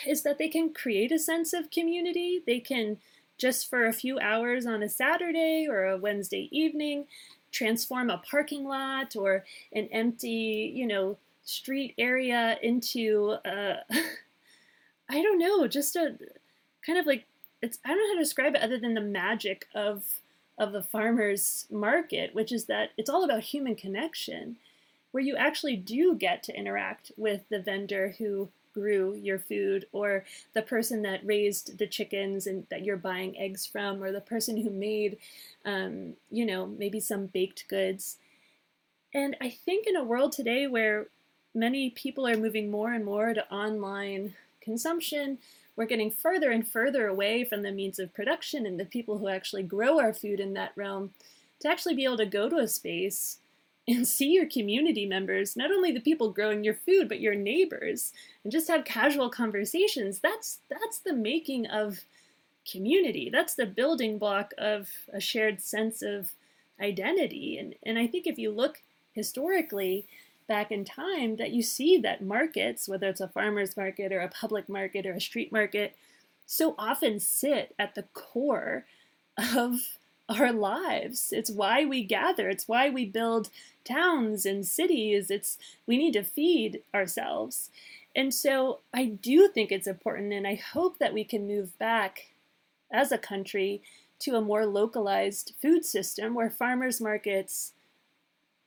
[0.06, 2.42] is that they can create a sense of community.
[2.46, 2.98] They can
[3.36, 7.06] just for a few hours on a Saturday or a Wednesday evening
[7.50, 13.76] transform a parking lot or an empty, you know, street area into uh,
[15.10, 16.18] I don't know, just a
[16.84, 17.26] kind of like
[17.62, 20.04] it's I don't know how to describe it other than the magic of
[20.58, 24.56] of the farmers market, which is that it's all about human connection,
[25.12, 30.24] where you actually do get to interact with the vendor who grew your food or
[30.54, 34.56] the person that raised the chickens and that you're buying eggs from or the person
[34.56, 35.16] who made
[35.64, 38.18] um, you know maybe some baked goods
[39.14, 41.06] and i think in a world today where
[41.54, 45.38] many people are moving more and more to online consumption.
[45.78, 49.28] We're getting further and further away from the means of production and the people who
[49.28, 51.12] actually grow our food in that realm
[51.60, 53.38] to actually be able to go to a space
[53.86, 58.12] and see your community members, not only the people growing your food, but your neighbors,
[58.42, 60.18] and just have casual conversations.
[60.18, 62.00] That's that's the making of
[62.68, 63.30] community.
[63.30, 66.32] That's the building block of a shared sense of
[66.80, 67.56] identity.
[67.56, 70.08] And and I think if you look historically,
[70.48, 74.28] back in time that you see that markets, whether it's a farmer's market or a
[74.28, 75.94] public market or a street market,
[76.46, 78.86] so often sit at the core
[79.54, 81.32] of our lives.
[81.32, 82.48] It's why we gather.
[82.48, 83.50] It's why we build
[83.84, 85.30] towns and cities.
[85.30, 87.70] It's we need to feed ourselves.
[88.16, 92.30] And so I do think it's important and I hope that we can move back
[92.90, 93.82] as a country
[94.20, 97.72] to a more localized food system where farmers markets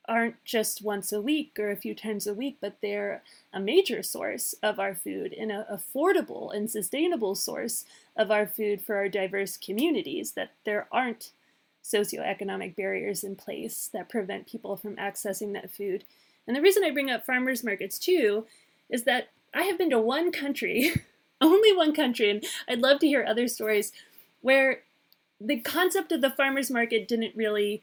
[0.08, 3.24] aren't just once a week or a few times a week, but they're
[3.54, 7.86] a major source of our food and an affordable and sustainable source
[8.16, 11.32] of our food for our diverse communities, that there aren't
[11.84, 16.04] socioeconomic barriers in place that prevent people from accessing that food.
[16.48, 18.46] And the reason I bring up farmers markets too
[18.90, 20.92] is that I have been to one country,
[21.42, 23.92] only one country, and I'd love to hear other stories
[24.42, 24.82] where
[25.40, 27.82] the concept of the farmers market didn't really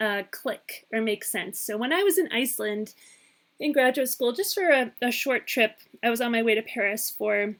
[0.00, 1.58] uh, click or make sense.
[1.58, 2.94] So when I was in Iceland
[3.58, 6.62] in graduate school, just for a, a short trip, I was on my way to
[6.62, 7.54] Paris for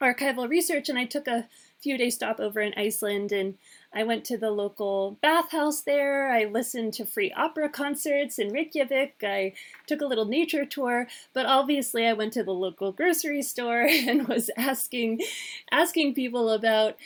[0.00, 1.48] archival research, and I took a
[1.80, 3.56] few day stopover in Iceland, and
[3.94, 6.30] I went to the local bathhouse there.
[6.30, 9.22] I listened to free opera concerts in Reykjavik.
[9.22, 9.54] I
[9.86, 14.28] took a little nature tour, but obviously I went to the local grocery store and
[14.28, 15.20] was asking
[15.70, 16.96] asking people about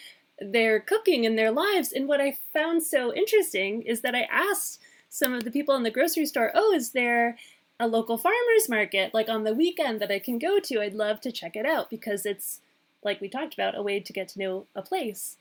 [0.41, 1.93] their cooking and their lives.
[1.93, 5.83] And what I found so interesting is that I asked some of the people in
[5.83, 7.37] the grocery store, "Oh, is there
[7.79, 10.81] a local farmers market like on the weekend that I can go to?
[10.81, 12.61] I'd love to check it out because it's
[13.03, 15.37] like we talked about, a way to get to know a place."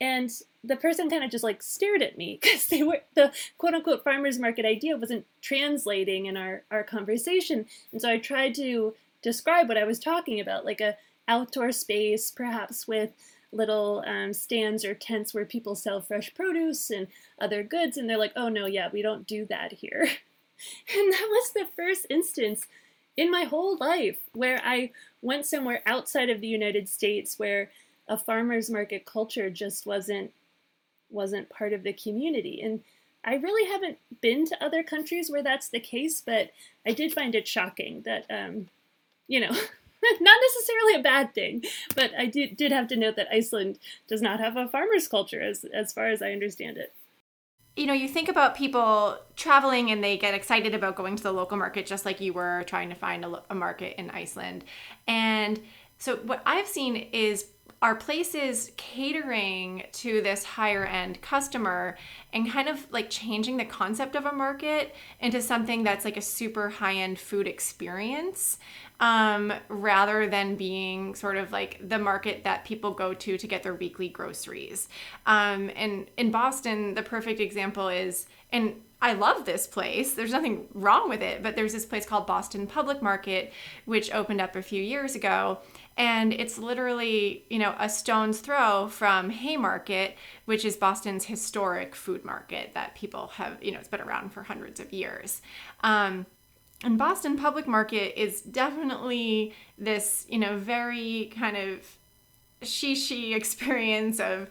[0.00, 0.30] And
[0.62, 4.04] the person kind of just like stared at me because they were the quote unquote
[4.04, 7.66] farmers market idea wasn't translating in our, our conversation.
[7.92, 12.30] And so I tried to describe what I was talking about, like a outdoor space,
[12.30, 13.10] perhaps with
[13.54, 17.06] little um, stands or tents where people sell fresh produce and
[17.40, 17.96] other goods.
[17.96, 20.02] And they're like, oh no, yeah, we don't do that here.
[20.94, 22.66] and that was the first instance
[23.16, 24.90] in my whole life where I
[25.22, 27.70] went somewhere outside of the United States where
[28.08, 30.32] a farmers market culture just wasn't
[31.10, 32.80] wasn't part of the community and
[33.24, 36.50] I really haven't been to other countries where that's the case, but
[36.86, 38.68] I did find it shocking that, um,
[39.28, 39.52] you know,
[40.20, 41.62] not necessarily a bad thing,
[41.94, 43.78] but I did, did have to note that Iceland
[44.08, 46.94] does not have a farmers culture as, as far as I understand it.
[47.76, 51.32] You know, you think about people traveling and they get excited about going to the
[51.32, 54.64] local market, just like you were trying to find a, a market in Iceland.
[55.08, 55.60] And
[55.98, 57.46] so, what I've seen is
[57.84, 61.98] are places catering to this higher end customer
[62.32, 66.22] and kind of like changing the concept of a market into something that's like a
[66.22, 68.56] super high end food experience
[69.00, 73.62] um, rather than being sort of like the market that people go to to get
[73.62, 74.88] their weekly groceries.
[75.26, 80.14] Um, and in Boston, the perfect example is, and I love this place.
[80.14, 83.52] There's nothing wrong with it, but there's this place called Boston Public Market,
[83.84, 85.58] which opened up a few years ago
[85.96, 92.24] and it's literally you know a stone's throw from haymarket which is boston's historic food
[92.24, 95.40] market that people have you know it's been around for hundreds of years
[95.82, 96.26] um,
[96.82, 101.80] and boston public market is definitely this you know very kind of
[102.62, 104.48] shishi experience of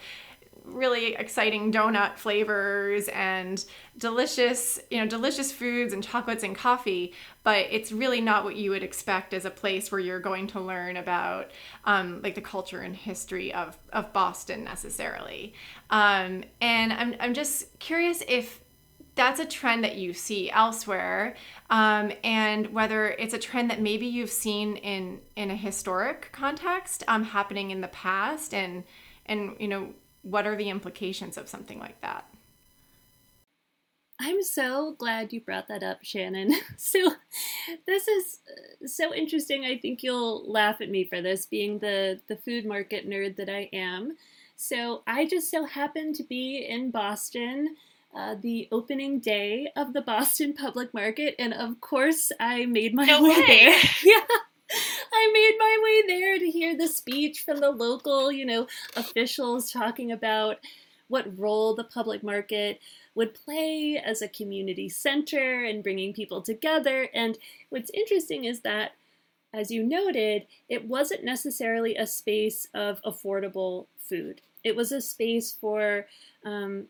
[0.66, 3.64] really exciting donut flavors and
[3.98, 8.72] delicious, you know, delicious foods and chocolates and coffee, but it's really not what you
[8.72, 11.52] would expect as a place where you're going to learn about
[11.86, 15.54] um, like the culture and history of, of Boston necessarily.
[15.90, 18.62] Um, and I'm, I'm just curious if
[19.16, 21.36] that's a trend that you see elsewhere
[21.70, 27.04] um, and whether it's a trend that maybe you've seen in in a historic context
[27.08, 28.84] um, happening in the past and
[29.26, 29.94] and you know
[30.24, 32.26] what are the implications of something like that?
[34.20, 36.54] I'm so glad you brought that up, Shannon.
[36.78, 37.14] So,
[37.86, 39.66] this is uh, so interesting.
[39.66, 43.50] I think you'll laugh at me for this, being the, the food market nerd that
[43.50, 44.18] I am.
[44.56, 47.76] So, I just so happened to be in Boston
[48.16, 53.06] uh, the opening day of the Boston Public Market, and of course, I made my
[53.06, 53.46] no way, way.
[53.48, 53.80] there.
[54.04, 54.26] yeah.
[55.14, 59.72] I made my way there to hear the speech from the local, you know, officials
[59.72, 60.58] talking about
[61.08, 62.80] what role the public market
[63.16, 67.08] would play as a community center and bringing people together.
[67.14, 67.38] And
[67.70, 68.94] what's interesting is that,
[69.54, 74.42] as you noted, it wasn't necessarily a space of affordable food.
[74.64, 76.08] It was a space for
[76.44, 76.88] um,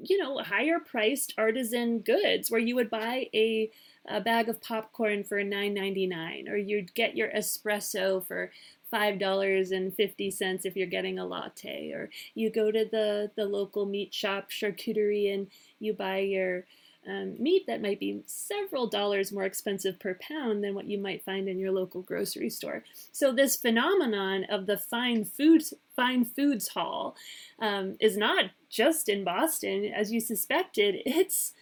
[0.00, 3.70] you know, higher priced artisan goods where you would buy a
[4.06, 8.50] a bag of popcorn for $9.99, or you'd get your espresso for
[8.92, 14.50] $5.50 if you're getting a latte, or you go to the, the local meat shop,
[14.50, 15.48] charcuterie, and
[15.78, 16.64] you buy your
[17.08, 21.24] um, meat that might be several dollars more expensive per pound than what you might
[21.24, 22.84] find in your local grocery store.
[23.10, 27.16] So this phenomenon of the fine foods fine foods hall
[27.58, 31.02] um, is not just in Boston, as you suspected.
[31.04, 31.54] It's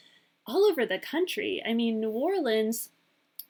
[0.50, 1.62] all over the country.
[1.64, 2.90] I mean, New Orleans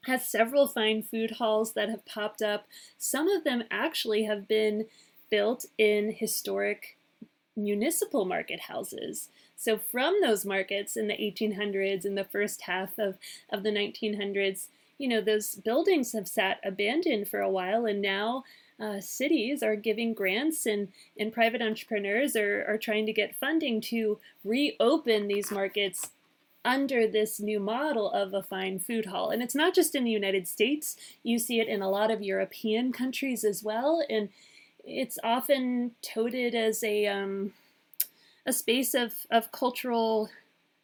[0.05, 2.67] has several fine food halls that have popped up.
[2.99, 4.87] Some of them actually have been
[5.31, 6.99] built in historic
[7.57, 9.29] municipal market houses.
[9.57, 13.19] So, from those markets in the 1800s and the first half of,
[13.51, 18.45] of the 1900s, you know, those buildings have sat abandoned for a while, and now
[18.79, 20.89] uh, cities are giving grants and,
[21.19, 26.11] and private entrepreneurs are, are trying to get funding to reopen these markets
[26.65, 29.31] under this new model of a fine food hall.
[29.31, 32.23] And it's not just in the United States, you see it in a lot of
[32.23, 34.05] European countries as well.
[34.11, 34.29] And
[34.85, 37.53] it's often touted as a, um,
[38.45, 40.29] a space of, of cultural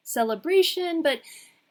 [0.03, 1.03] celebration.
[1.03, 1.20] But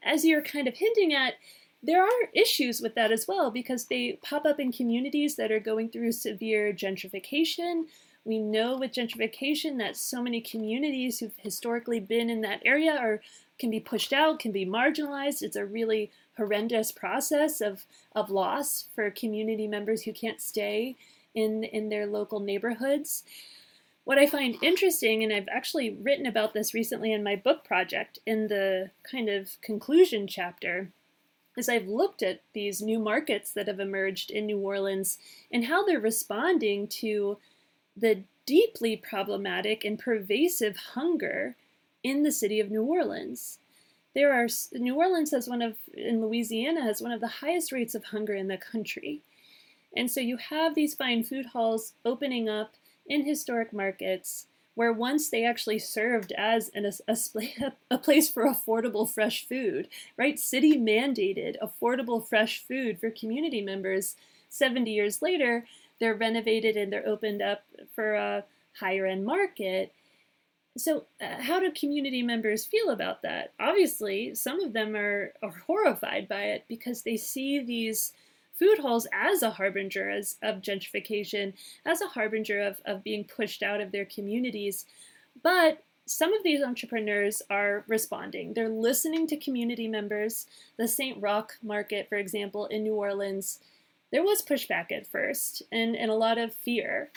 [0.03, 1.36] as you're kind of hinting at,
[1.82, 5.60] there are issues with that as well because they pop up in communities that are
[5.60, 7.86] going through severe gentrification
[8.26, 13.22] We know with gentrification that so many communities who've historically been in that area are
[13.58, 15.41] can be pushed out, can be marginalized.
[15.41, 20.95] It's a really horrendous process of, of loss for community members who can't stay
[21.34, 23.24] in, in their local neighborhoods.
[24.03, 28.20] What I find interesting, and I've actually written about this recently in my book project
[28.26, 30.89] in the kind of conclusion chapter,
[31.58, 35.18] is I've looked at these new markets that have emerged in New Orleans
[35.51, 37.38] and how they're responding to
[37.95, 41.56] the deeply problematic and pervasive hunger
[42.06, 43.58] in the city of New Orleans.
[44.14, 47.95] There are New Orleans has one of in Louisiana has one of the highest rates
[47.95, 49.24] of hunger in the country.
[49.97, 52.74] And so you have these fine food halls opening up
[53.08, 54.45] in historic markets
[54.76, 57.18] where once they actually served as an, a,
[57.91, 60.38] a, place for affordable fresh food, right?
[60.38, 64.16] City mandated affordable fresh food for community members.
[64.49, 65.66] 70 years later,
[65.99, 67.64] they're renovated and they're opened up
[67.95, 68.43] for a
[68.80, 69.93] higher end market.
[70.78, 73.54] So, uh, how do community members feel about that?
[73.60, 78.12] Obviously, some of them are, are horrified by it because they see these
[78.54, 81.54] food halls as a harbinger as, of gentrification,
[81.86, 84.86] as a harbinger of, of being pushed out of their communities.
[85.44, 88.54] But some of these entrepreneurs are responding.
[88.54, 90.46] They're listening to community members.
[90.78, 91.22] The St.
[91.22, 93.60] Roch Market, for example, in New Orleans,
[94.12, 97.10] there was pushback at first and, and a lot of fear.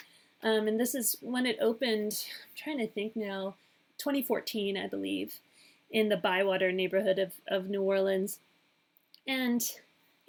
[0.43, 3.55] Um, and this is when it opened, I'm trying to think now,
[3.97, 5.35] 2014, I believe,
[5.91, 8.39] in the Bywater neighborhood of, of New Orleans.
[9.27, 9.61] And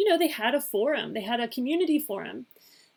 [0.01, 2.47] you know, they had a forum, they had a community forum,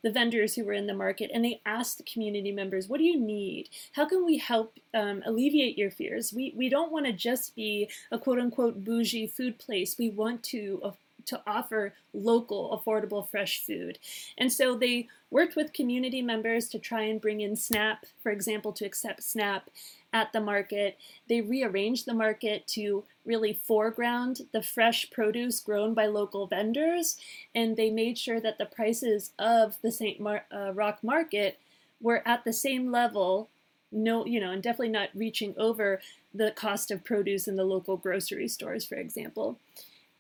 [0.03, 3.03] the vendors who were in the market, and they asked the community members, what do
[3.03, 3.67] you need?
[3.91, 6.31] How can we help um, alleviate your fears?
[6.31, 9.97] We, we don't want to just be a quote unquote bougie food place.
[9.99, 10.91] We want to uh,
[11.27, 13.99] to offer local, affordable, fresh food.
[14.37, 18.71] And so they worked with community members to try and bring in SNAP, for example,
[18.73, 19.69] to accept SNAP
[20.13, 20.97] at the market.
[21.27, 27.17] They rearranged the market to really foreground the fresh produce grown by local vendors,
[27.55, 30.19] and they made sure that the prices of the St.
[30.19, 31.59] Mar- uh, Roch market
[31.99, 33.49] were at the same level.
[33.91, 36.01] No, you know, and definitely not reaching over
[36.33, 39.59] the cost of produce in the local grocery stores, for example.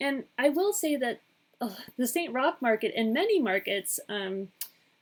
[0.03, 1.21] And I will say that
[1.97, 2.33] the St.
[2.33, 4.49] Roch market and many markets, um,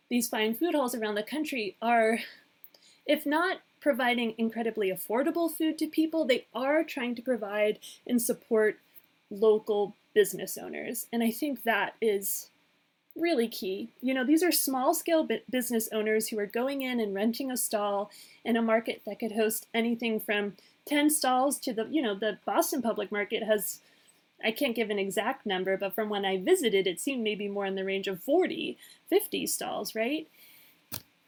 [0.10, 2.20] these fine food halls around the country, are,
[3.08, 8.78] if not providing incredibly affordable food to people, they are trying to provide and support
[9.32, 11.08] local business owners.
[11.12, 12.52] And I think that is
[13.16, 13.90] really key.
[14.02, 17.58] You know, these are small scale business owners who are going in and renting a
[17.58, 18.12] stall
[18.46, 20.54] in a market that could host anything from
[20.86, 23.80] 10 stalls to the, you know, the Boston Public Market has
[24.44, 27.66] I can't give an exact number, but from when I visited, it seemed maybe more
[27.66, 28.78] in the range of 40,
[29.10, 30.28] 50 stalls, right?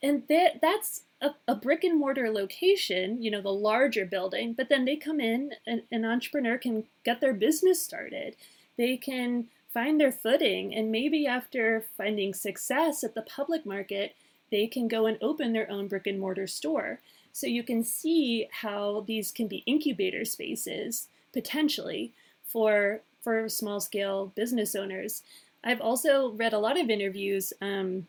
[0.01, 4.67] And that that's a, a, brick and mortar location, you know, the larger building, but
[4.67, 8.35] then they come in and an entrepreneur can get their business started.
[8.77, 14.15] They can find their footing, and maybe after finding success at the public market,
[14.51, 16.99] they can go and open their own brick and mortar store.
[17.31, 22.13] So you can see how these can be incubator spaces potentially
[22.53, 25.23] for for small scale business owners.
[25.63, 28.07] I've also read a lot of interviews um,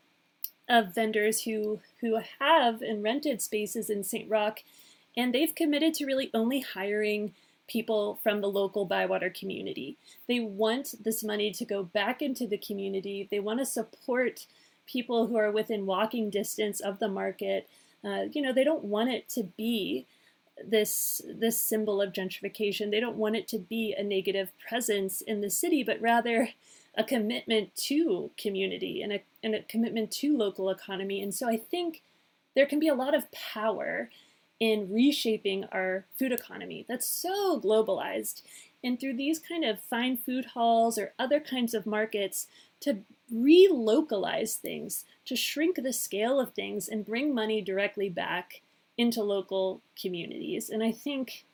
[0.68, 4.30] of vendors who who have and rented spaces in St.
[4.30, 4.62] Roch,
[5.16, 7.32] and they've committed to really only hiring
[7.66, 9.96] people from the local Bywater community.
[10.28, 13.26] They want this money to go back into the community.
[13.30, 14.46] They want to support
[14.86, 17.66] people who are within walking distance of the market.
[18.04, 20.04] Uh, you know, they don't want it to be
[20.62, 22.90] this this symbol of gentrification.
[22.90, 26.50] They don't want it to be a negative presence in the city, but rather
[26.96, 31.22] a commitment to community and a, and a commitment to local economy.
[31.22, 32.02] And so I think
[32.54, 34.10] there can be a lot of power
[34.60, 38.42] in reshaping our food economy that's so globalized.
[38.84, 42.46] And through these kind of fine food halls or other kinds of markets,
[42.80, 42.98] to
[43.32, 48.60] relocalize things, to shrink the scale of things and bring money directly back
[48.96, 50.70] into local communities.
[50.70, 51.44] And I think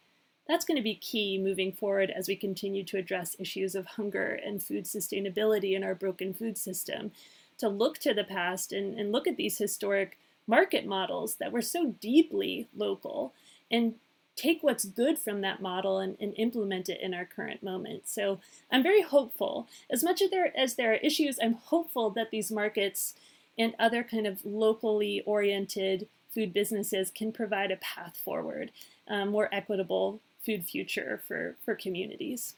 [0.47, 4.39] that's going to be key moving forward as we continue to address issues of hunger
[4.45, 7.13] and food sustainability in our broken food system.
[7.59, 11.63] To look to the past and, and look at these historic market models that were
[11.63, 13.33] so deeply local
[13.71, 13.95] and
[14.35, 18.09] take what's good from that model and, and, implement it in our current moment.
[18.09, 18.41] So
[18.73, 19.69] I'm very hopeful.
[19.91, 23.15] As much as there as there are issues, I'm hopeful that these markets
[23.59, 28.73] and other kind of locally oriented food businesses can provide a path forward,
[29.09, 32.55] um, more equitable food future for, for communities.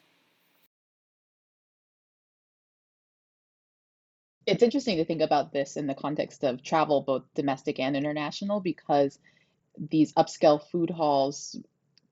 [4.46, 8.60] it's interesting to think about this in the context of travel, both domestic and international,
[8.60, 9.18] because
[9.90, 11.56] these upscale food halls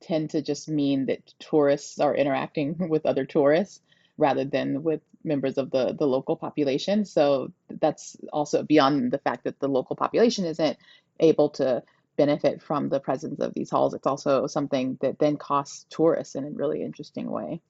[0.01, 3.81] tend to just mean that tourists are interacting with other tourists
[4.17, 7.05] rather than with members of the, the local population.
[7.05, 10.79] So that's also beyond the fact that the local population isn't
[11.21, 11.83] able to
[12.17, 13.95] benefit from the presence of these halls.
[13.95, 17.61] It's also something that then costs tourists in a really interesting way.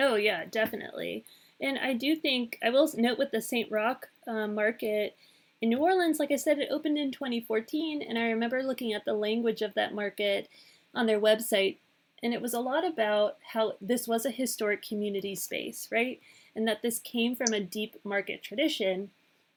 [0.00, 1.24] Oh, yeah, definitely.
[1.60, 3.70] And I do think, I will note with the St.
[3.70, 5.16] Roch uh, market
[5.60, 8.02] in New Orleans, like I said, it opened in 2014.
[8.02, 10.48] And I remember looking at the language of that market
[10.94, 11.78] on their website.
[12.22, 16.20] And it was a lot about how this was a historic community space, right?
[16.54, 19.10] And that this came from a deep market tradition.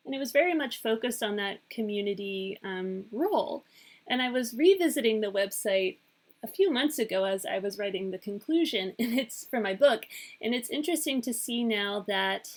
[0.05, 3.63] And it was very much focused on that community um, role.
[4.07, 5.97] And I was revisiting the website
[6.43, 10.05] a few months ago as I was writing the conclusion, and it's for my book.
[10.41, 12.49] And it's interesting to see now that,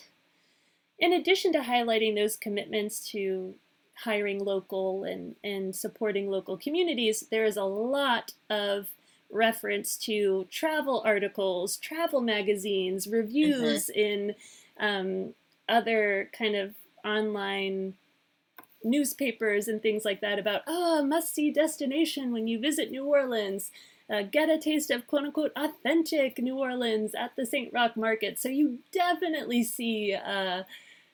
[0.98, 3.54] in addition to highlighting those commitments to
[3.96, 8.88] hiring local and, and supporting local communities, there is a lot of
[9.30, 14.00] reference to travel articles, travel magazines, reviews mm-hmm.
[14.00, 14.34] in
[14.78, 15.34] um,
[15.68, 16.74] other kind of
[17.04, 17.94] online
[18.82, 23.70] newspapers and things like that about, oh, must see destination when you visit New Orleans.
[24.10, 27.72] Uh, get a taste of quote unquote authentic New Orleans at the St.
[27.72, 28.38] Roch Market.
[28.38, 30.64] So you definitely see uh,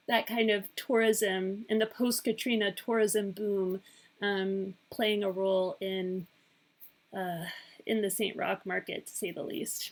[0.08, 3.80] that kind of tourism and the post Katrina tourism boom
[4.20, 6.26] um, playing a role in
[7.16, 7.44] uh,
[7.86, 8.36] in the St.
[8.36, 9.90] Roch Market, to say the least.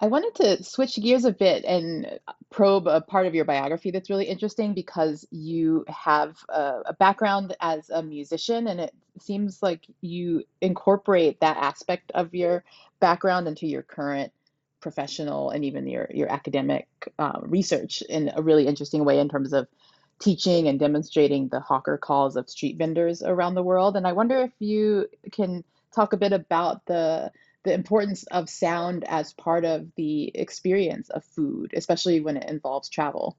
[0.00, 2.20] I wanted to switch gears a bit and
[2.50, 7.56] probe a part of your biography that's really interesting because you have a, a, background
[7.60, 12.62] as a musician, and it seems like you incorporate that aspect of your
[13.00, 14.32] background into your current
[14.80, 16.86] professional and even your, your academic
[17.18, 19.66] uh, research in a really interesting way in terms of
[20.20, 23.96] teaching and demonstrating the hawker calls of street vendors around the world.
[23.96, 27.32] And I wonder if you can talk a bit about the
[27.64, 32.88] the importance of sound as part of the experience of food, especially when it involves
[32.88, 33.36] travel?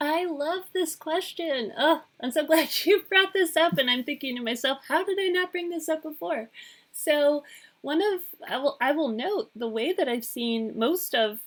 [0.00, 1.72] I love this question.
[1.76, 3.78] Oh, I'm so glad you brought this up.
[3.78, 6.50] And I'm thinking to myself, how did I not bring this up before?
[6.92, 7.44] So,
[7.80, 11.40] one of I will I will note the way that I've seen most of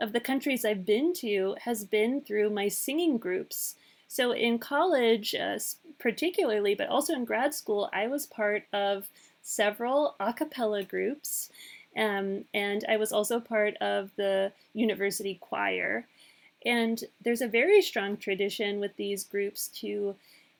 [0.00, 3.76] of the countries I've been to has been through my singing groups.
[4.08, 5.58] So in college, uh,
[6.00, 9.08] particularly, but also in grad school, I was part of
[9.50, 11.50] several a cappella groups,
[11.96, 16.06] um, and I was also part of the university choir.
[16.64, 20.14] And there's a very strong tradition with these groups to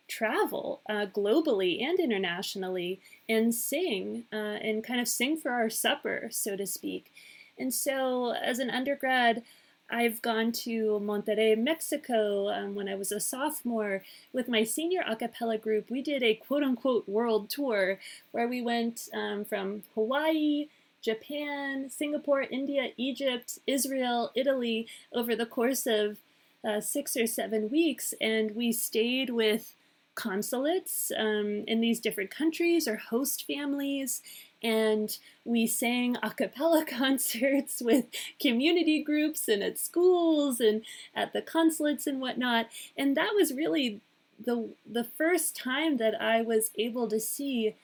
[0.08, 6.28] travel uh, globally and internationally and sing uh, and kind of sing for our supper,
[6.32, 7.12] so to speak.
[7.58, 9.42] And so, as an undergrad,
[9.90, 15.16] I've gone to Monterrey, Mexico um, when I was a sophomore with my senior a
[15.16, 15.90] cappella group.
[15.90, 17.98] We did a quote unquote world tour
[18.30, 20.68] where we went um, from Hawaii,
[21.02, 26.18] Japan, Singapore, India, Egypt, Israel, Italy over the course of
[26.64, 28.14] uh, six or seven weeks.
[28.20, 29.74] And we stayed with
[30.14, 34.22] consulates um, in these different countries or host families
[34.62, 38.06] and we sang a cappella concerts with
[38.40, 40.82] community groups and at schools and
[41.14, 42.68] at the consulates and whatnot.
[42.96, 44.00] And that was really
[44.42, 47.76] the the first time that I was able to see,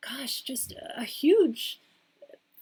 [0.00, 1.80] gosh, just a huge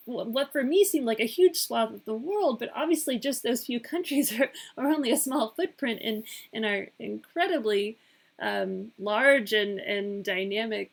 [0.07, 3.65] what for me seemed like a huge swath of the world, but obviously just those
[3.65, 7.99] few countries are, are only a small footprint in, in our incredibly
[8.41, 10.93] um, large and, and dynamic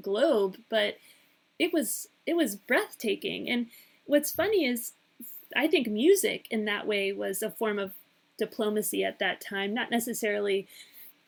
[0.00, 0.56] globe.
[0.68, 0.96] But
[1.58, 3.48] it was it was breathtaking.
[3.48, 3.66] And
[4.06, 4.92] what's funny is
[5.56, 7.92] I think music in that way was a form of
[8.38, 10.66] diplomacy at that time, not necessarily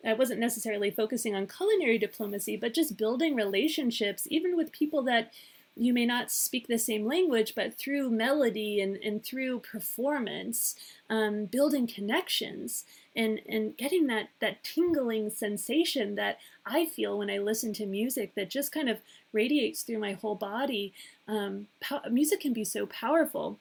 [0.04, 5.32] I wasn't necessarily focusing on culinary diplomacy, but just building relationships, even with people that
[5.74, 10.74] you may not speak the same language, but through melody and, and through performance,
[11.10, 12.84] um, building connections
[13.16, 18.34] and, and getting that, that tingling sensation that I feel when I listen to music
[18.34, 18.98] that just kind of
[19.32, 20.92] radiates through my whole body.
[21.26, 23.58] Um, po- music can be so powerful.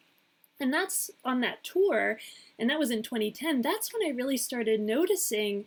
[0.60, 2.18] And that's on that tour,
[2.58, 3.62] and that was in 2010.
[3.62, 5.66] That's when I really started noticing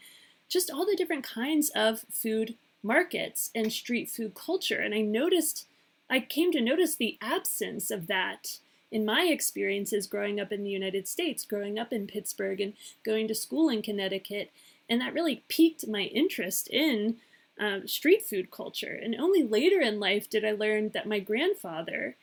[0.49, 4.81] just all the different kinds of food markets and street food culture.
[4.81, 5.67] And I noticed
[6.09, 8.59] I came to notice the absence of that
[8.91, 12.73] in my experiences growing up in the United States, growing up in Pittsburgh, and
[13.05, 14.51] going to school in Connecticut.
[14.89, 17.17] And that really piqued my interest in
[17.61, 18.99] um, street food culture.
[19.03, 22.17] And only later in life did I learn that my grandfather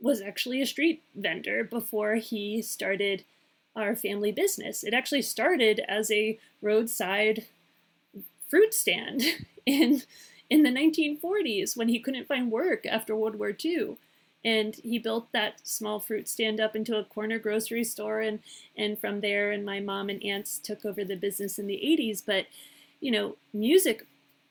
[0.00, 3.24] was actually a street vendor before he started
[3.76, 4.82] our family business.
[4.82, 7.46] It actually started as a roadside
[8.48, 9.22] fruit stand
[9.66, 10.02] in
[10.48, 13.96] in the 1940s when he couldn't find work after World War II.
[14.44, 18.40] And he built that small fruit stand up into a corner grocery store and
[18.76, 22.22] and from there and my mom and aunts took over the business in the 80s,
[22.24, 22.46] but
[23.00, 24.06] you know, music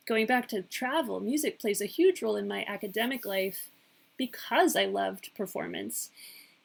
[0.05, 3.69] going back to travel, music plays a huge role in my academic life
[4.17, 6.09] because I loved performance.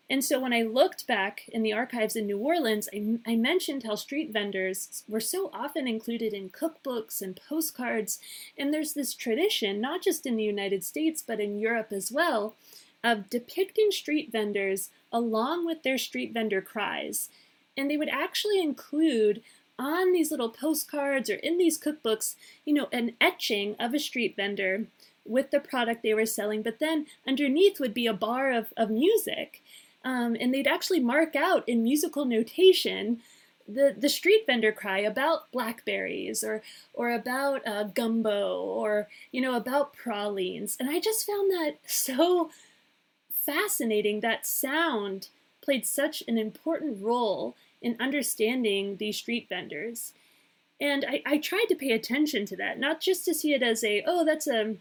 [0.08, 3.84] And so when I looked back in the archives in New Orleans, I, I, mentioned
[3.84, 8.18] how street vendors were so often included in cookbooks and postcards.
[8.58, 12.54] And there's this tradition, not just in the United States, but in Europe as well,
[13.04, 17.28] of depicting street vendors along with their street vendor cries.
[17.76, 19.42] And they would actually include
[19.78, 22.34] on these little postcards or in these cookbooks,
[22.64, 24.86] you know, an etching of a street vendor
[25.26, 28.90] with the product they were selling, but then underneath would be a bar of, of
[28.90, 29.62] music.
[30.04, 33.20] Um, and they'd actually mark out in musical notation
[33.66, 39.54] the, the street vendor cry about blackberries or or about uh, gumbo or you know
[39.54, 42.50] about pralines and i just found that so
[43.44, 45.28] fascinating that sound
[45.62, 50.12] played such an important role in understanding these street vendors
[50.80, 53.84] and I, I tried to pay attention to that not just to see it as
[53.84, 54.76] a oh that's a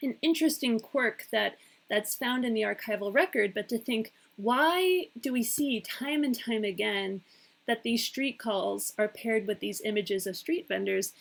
[0.00, 1.56] an interesting quirk that
[1.90, 6.38] that's found in the archival record but to think why do we see time and
[6.38, 7.22] time again
[7.66, 11.12] that these street calls are paired with these images of street vendors?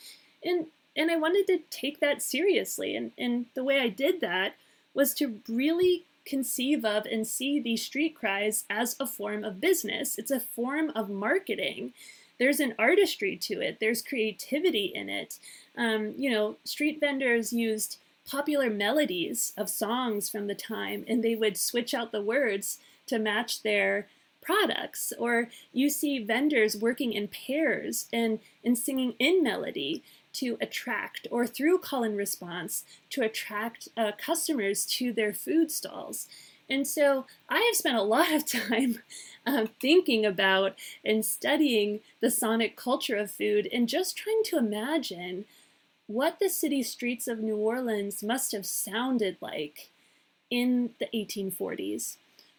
[0.43, 2.95] And and I wanted to take that seriously.
[2.95, 4.55] And, and the way I did that
[4.95, 10.17] was to really conceive of and see these street cries as a form of business.
[10.17, 11.93] It's a form of marketing.
[12.37, 15.39] There's an artistry to it, there's creativity in it.
[15.75, 17.97] Um, you know, street vendors used
[18.29, 23.17] popular melodies of songs from the time and they would switch out the words to
[23.17, 24.07] match their
[24.41, 30.03] products or you see vendors working in pairs and, and singing in melody
[30.39, 36.27] to attract or through call and response to attract uh, customers to their food stalls.
[36.69, 38.99] And so I have spent a lot of time
[39.45, 45.45] uh, thinking about and studying the sonic culture of food and just trying to imagine
[46.07, 49.89] what the city streets of New Orleans must have sounded like
[50.49, 52.17] in the 1840s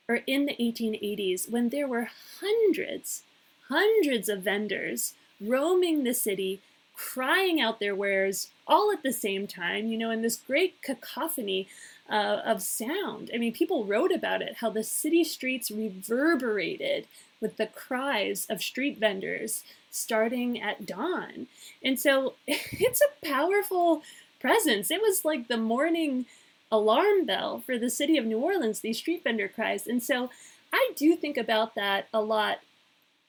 [0.08, 2.10] or in the 1880s when there were
[2.40, 3.22] hundreds,
[3.68, 6.60] hundreds of vendors roaming the city,
[6.99, 11.68] crying out their wares all at the same time, you know, in this great cacophony
[12.11, 13.30] uh, of sound.
[13.32, 17.07] I mean, people wrote about it, how the city streets reverberated
[17.40, 21.46] with the cries of street vendors starting at dawn.
[21.84, 24.03] And so it's a powerful
[24.40, 24.90] presence.
[24.90, 26.26] It was like the morning
[26.70, 29.86] alarm bell for the city of New Orleans, these street vendor cries.
[29.86, 30.30] And so
[30.72, 32.59] I do think about that a lot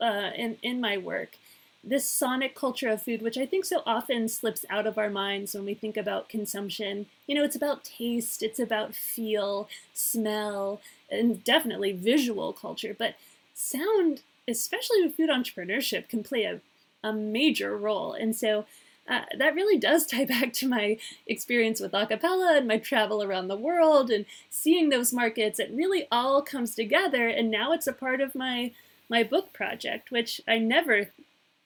[0.02, 1.38] uh, in, in my work.
[1.84, 5.54] This sonic culture of food, which I think so often slips out of our minds
[5.54, 7.06] when we think about consumption.
[7.26, 12.96] You know, it's about taste, it's about feel, smell, and definitely visual culture.
[12.98, 13.16] But
[13.54, 16.60] sound, especially with food entrepreneurship, can play a,
[17.02, 18.12] a major role.
[18.14, 18.66] And so
[19.10, 23.48] uh, that really does tie back to my experience with acapella and my travel around
[23.48, 25.60] the world and seeing those markets.
[25.60, 28.72] It really all comes together, and now it's a part of my
[29.12, 31.10] my book project, which I never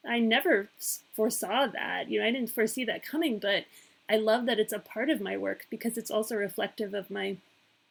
[0.06, 0.70] I never
[1.14, 2.10] foresaw that.
[2.10, 3.66] You know, I didn't foresee that coming, but
[4.10, 7.38] I love that it's a part of my work because it's also reflective of my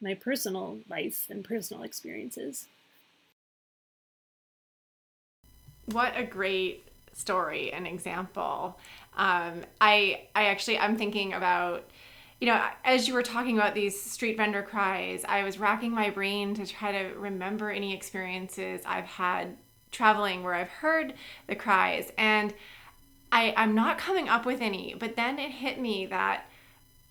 [0.01, 2.67] my personal life and personal experiences.
[5.85, 8.79] What a great story and example.
[9.15, 11.89] Um, I I actually I'm thinking about
[12.39, 16.09] you know as you were talking about these street vendor cries, I was racking my
[16.09, 19.57] brain to try to remember any experiences I've had
[19.93, 21.13] traveling where I've heard
[21.47, 22.53] the cries and
[23.31, 26.45] I I'm not coming up with any, but then it hit me that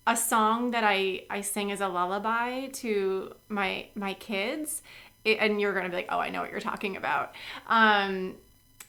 [0.06, 4.82] a song that I I sing as a lullaby to my my kids
[5.24, 7.34] it, and you're to be like, "Oh, I know what you're talking about."
[7.68, 8.34] Um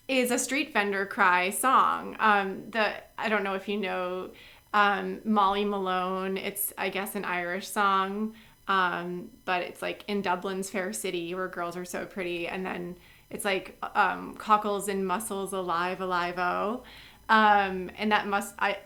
[0.08, 2.16] is a street vendor cry song.
[2.20, 4.32] Um, the I don't know if you know
[4.74, 6.38] um, Molly Malone.
[6.38, 8.34] It's I guess an Irish song,
[8.68, 12.96] um, but it's like in Dublin's Fair City where girls are so pretty, and then
[13.34, 16.84] it's like um, cockles and mussels alive alive oh,
[17.30, 18.78] um, and that must I.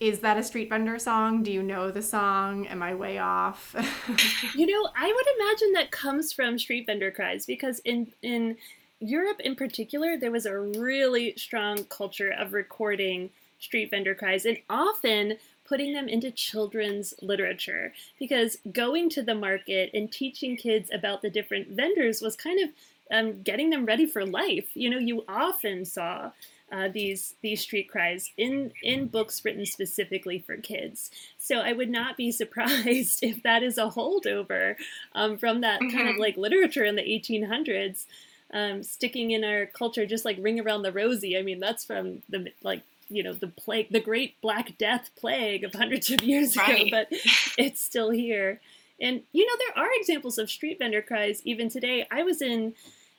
[0.00, 1.44] Is that a street vendor song?
[1.44, 2.66] Do you know the song?
[2.66, 3.74] Am I way off?
[4.54, 8.56] you know, I would imagine that comes from street vendor cries because in in
[8.98, 13.30] Europe in particular, there was a really strong culture of recording
[13.60, 19.90] street vendor cries and often putting them into children's literature because going to the market
[19.94, 22.70] and teaching kids about the different vendors was kind of
[23.10, 24.68] um, getting them ready for life.
[24.74, 26.30] You know, you often saw
[26.72, 31.10] uh, these these street cries in in books written specifically for kids.
[31.38, 34.76] So I would not be surprised if that is a holdover
[35.14, 35.96] um, from that mm-hmm.
[35.96, 36.22] kind of mm-hmm.
[36.22, 38.06] like literature in the 1800s,
[38.52, 41.38] um, sticking in our culture, just like Ring Around the Rosie.
[41.38, 45.64] I mean, that's from the like you know the plague, the Great Black Death plague
[45.64, 46.86] of hundreds of years right.
[46.86, 47.08] ago, but
[47.58, 48.60] it's still here.
[49.00, 52.06] And you know there are examples of street vendor cries even today.
[52.10, 52.74] I was in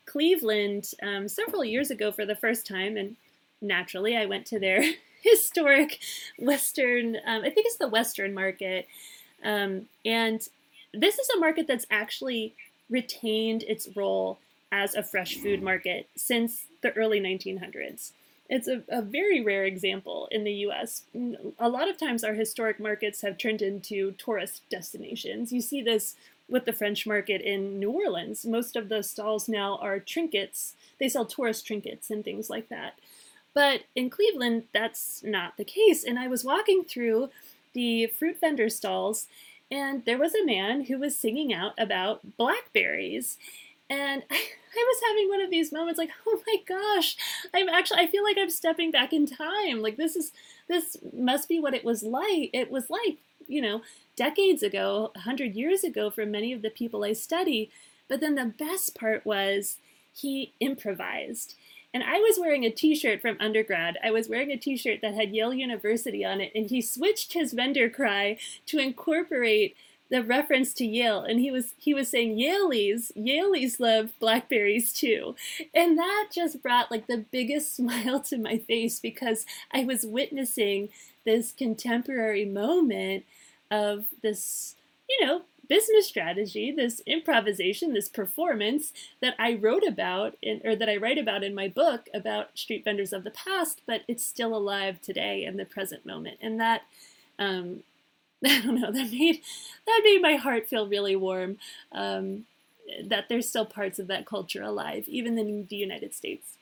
[0.05, 3.15] Cleveland um, several years ago for the first time, and
[3.61, 4.83] naturally, I went to their
[5.21, 5.99] historic
[6.37, 8.87] Western, um, I think it's the Western Market.
[9.43, 10.47] Um, and
[10.93, 12.53] this is a market that's actually
[12.89, 14.39] retained its role
[14.71, 18.11] as a fresh food market since the early 1900s.
[18.49, 21.03] It's a, a, very rare example in the US.
[21.59, 25.51] A lot of times, our historic markets have turned into tourist destinations.
[25.51, 26.15] You see this
[26.47, 28.45] with the French market in New Orleans.
[28.45, 32.99] Most of the stalls now are trinkets, they sell tourist trinkets and things like that.
[33.53, 36.03] But in Cleveland, that's not the case.
[36.03, 37.29] And I was walking through
[37.73, 39.27] the fruit vendor stalls,
[39.71, 43.37] and there was a man who was singing out about blackberries.
[43.89, 44.35] And I,
[44.75, 47.15] was having one of these moments like, oh my gosh,
[47.53, 49.81] I'm actually, I feel like I'm stepping back in time.
[49.81, 50.31] Like, this is,
[50.67, 52.49] this must be what it was like.
[52.53, 53.17] It was like,
[53.47, 53.81] you know,
[54.15, 57.69] decades ago, a hundred years ago for many of the people I study.
[58.07, 59.77] But then the best part was
[60.13, 61.55] he improvised.
[61.93, 63.97] And I was wearing a t shirt from undergrad.
[64.03, 67.33] I was wearing a t shirt that had Yale University on it, and he switched
[67.33, 69.77] his vendor cry to incorporate
[70.09, 75.35] the reference to Yale, and he was he was saying Yalies, Yalies love blackberries too,
[75.73, 80.89] and that just brought like the biggest smile to my face because I was witnessing
[81.25, 83.25] this contemporary moment
[83.71, 84.75] of this,
[85.09, 90.89] you know, business strategy, this improvisation, this performance that I wrote about in, or that
[90.89, 94.55] I write about in my book about street vendors of the past, but it's still
[94.55, 96.37] alive today in the present moment.
[96.41, 96.83] And that,
[97.39, 97.83] um,
[98.49, 99.41] I don't know, that made
[99.85, 101.57] that made my heart feel really warm.
[101.91, 102.45] Um,
[103.05, 106.55] that there's still parts of that culture alive, even in the United States.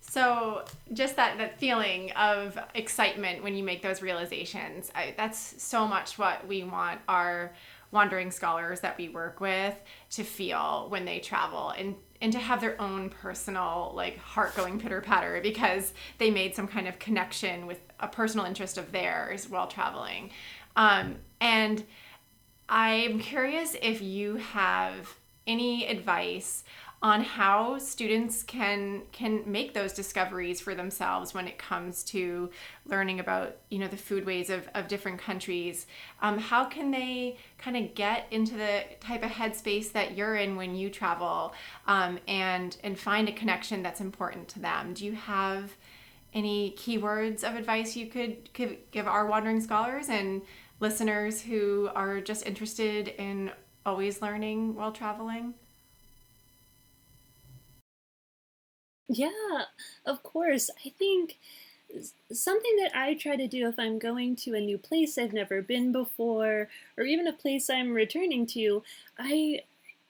[0.00, 5.88] So just that that feeling of excitement when you make those realizations, I, that's so
[5.88, 7.52] much what we want our
[7.92, 9.74] wandering scholars that we work with
[10.10, 14.78] to feel when they travel and and to have their own personal like heart going
[14.78, 19.48] pitter patter because they made some kind of connection with a personal interest of theirs
[19.48, 20.30] while traveling.
[20.76, 21.84] Um, and
[22.68, 26.64] I'm curious if you have any advice
[27.02, 32.48] on how students can can make those discoveries for themselves when it comes to
[32.86, 35.86] learning about you know the foodways of, of different countries
[36.20, 40.54] um, how can they kind of get into the type of headspace that you're in
[40.54, 41.52] when you travel
[41.88, 45.72] um, and and find a connection that's important to them do you have
[46.34, 50.42] any keywords of advice you could, could give our wandering scholars and
[50.80, 53.50] listeners who are just interested in
[53.84, 55.54] always learning while traveling
[59.08, 59.64] Yeah,
[60.06, 60.70] of course.
[60.84, 61.38] I think
[62.32, 65.62] something that I try to do if I'm going to a new place I've never
[65.62, 68.82] been before, or even a place I'm returning to,
[69.18, 69.62] I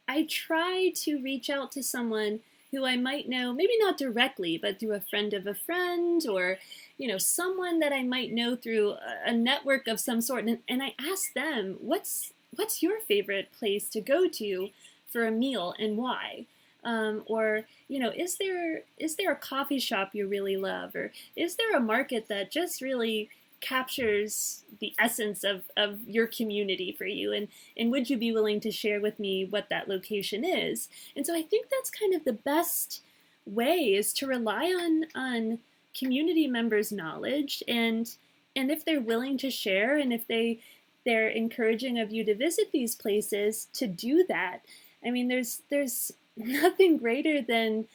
[0.09, 2.41] I try to reach out to someone
[2.73, 6.59] who I might know, maybe not directly, but through a friend of a friend or
[6.97, 8.95] you know someone that I might know through
[9.25, 10.45] a network of some sort.
[10.45, 14.71] And, and I ask them what's what's your favorite place to go to
[15.07, 16.47] for a meal and why?
[16.85, 20.95] Um, or you know is there is there a coffee shop you really love?
[20.95, 23.29] Or is there a market that just really
[23.63, 27.33] captures the essence of, of your community for you.
[27.33, 30.91] And and would you be willing to share with me what that location is?
[31.17, 33.03] And so i think that's kind of the best
[33.47, 35.59] way is to rely on on
[35.99, 38.17] community members knowledge and
[38.55, 40.61] and if they're willing to share and if they
[41.05, 44.61] they're encouraging of you to visit these places to do that.
[45.05, 47.87] I mean there's there's nothing greater than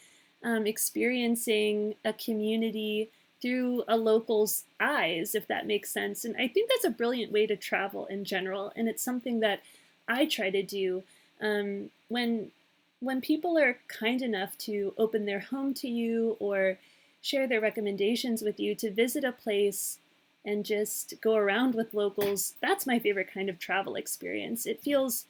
[0.43, 3.09] um, experiencing a community
[3.41, 6.25] through a local's eyes, if that makes sense.
[6.25, 9.61] And I think that's a brilliant way to travel in general, and it's something that
[10.07, 11.03] I try to do
[11.41, 12.51] um, when
[12.99, 16.79] when people are kind enough to open their home to you or
[17.21, 19.99] share their recommendations with you to visit a place
[20.43, 22.55] and just go around with locals.
[22.59, 24.65] That's my favorite kind of travel experience.
[24.65, 25.25] It feels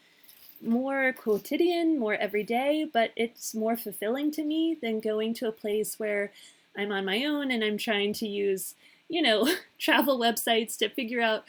[0.61, 5.99] more quotidian, more everyday, but it's more fulfilling to me than going to a place
[5.99, 6.31] where
[6.77, 8.75] I'm on my own and I'm trying to use,
[9.09, 9.47] you know,
[9.79, 11.45] travel websites to figure out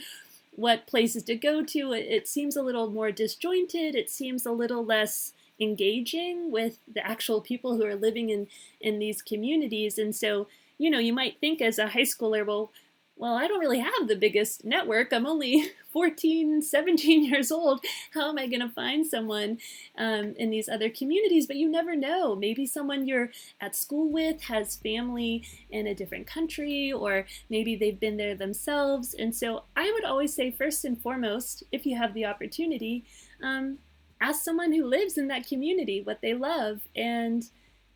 [0.56, 1.92] what places to go to.
[1.92, 3.94] It, it seems a little more disjointed.
[3.94, 8.46] It seems a little less engaging with the actual people who are living in
[8.80, 10.46] in these communities and so
[10.78, 12.70] you know you might think as a high schooler well
[13.18, 15.12] well i don't really have the biggest network.
[15.12, 17.84] I'm only 14 17 years old.
[18.12, 19.58] How am i going to find someone
[19.96, 21.46] um, in these other communities?
[21.46, 22.36] But you never know.
[22.36, 27.98] Maybe someone you're at school with has family in a different country or maybe they've
[27.98, 29.14] been there themselves.
[29.14, 33.04] And so i would always say first and foremost if you have the opportunity
[33.42, 33.78] um,
[34.20, 37.50] ask someone who lives in that community what they love and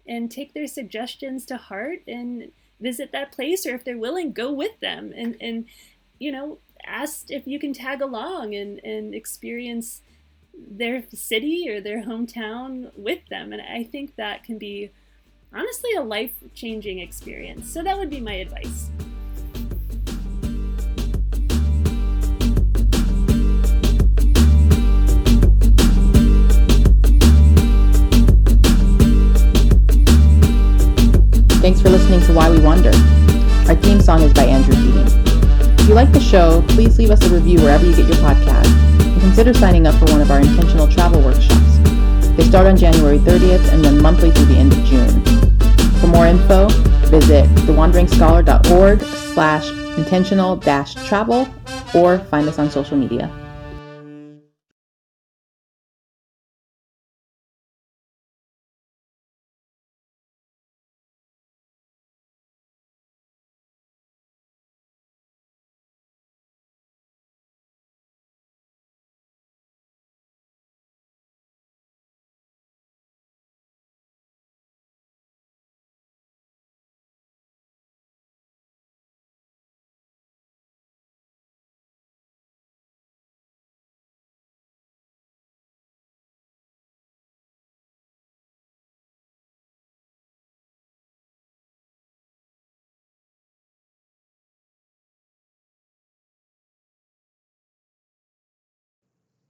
[0.07, 2.51] and take their suggestions to heart and
[2.83, 5.65] visit that place or if they're willing go with them and and
[6.19, 10.03] you know ask if you can tag along and and experience
[10.55, 13.53] their city or their hometown with them.
[13.53, 14.91] And i think that can be
[15.55, 17.73] honestly a life changing experience.
[17.73, 18.91] So that would be my advice
[31.63, 32.91] Thanks for listening to Why We Wander.
[33.69, 35.07] Our theme song is by Andrew Keating.
[35.79, 38.67] If you like the show, please leave us a review wherever you get your podcast
[38.67, 41.79] and consider signing up for one of our intentional travel workshops.
[42.37, 45.23] They start on January 30th and run monthly through the end of June.
[46.01, 46.67] For more info,
[47.07, 49.01] visit thewanderingscholar.org
[49.33, 51.49] slash intentional dash travel
[51.95, 53.31] or find us on social media.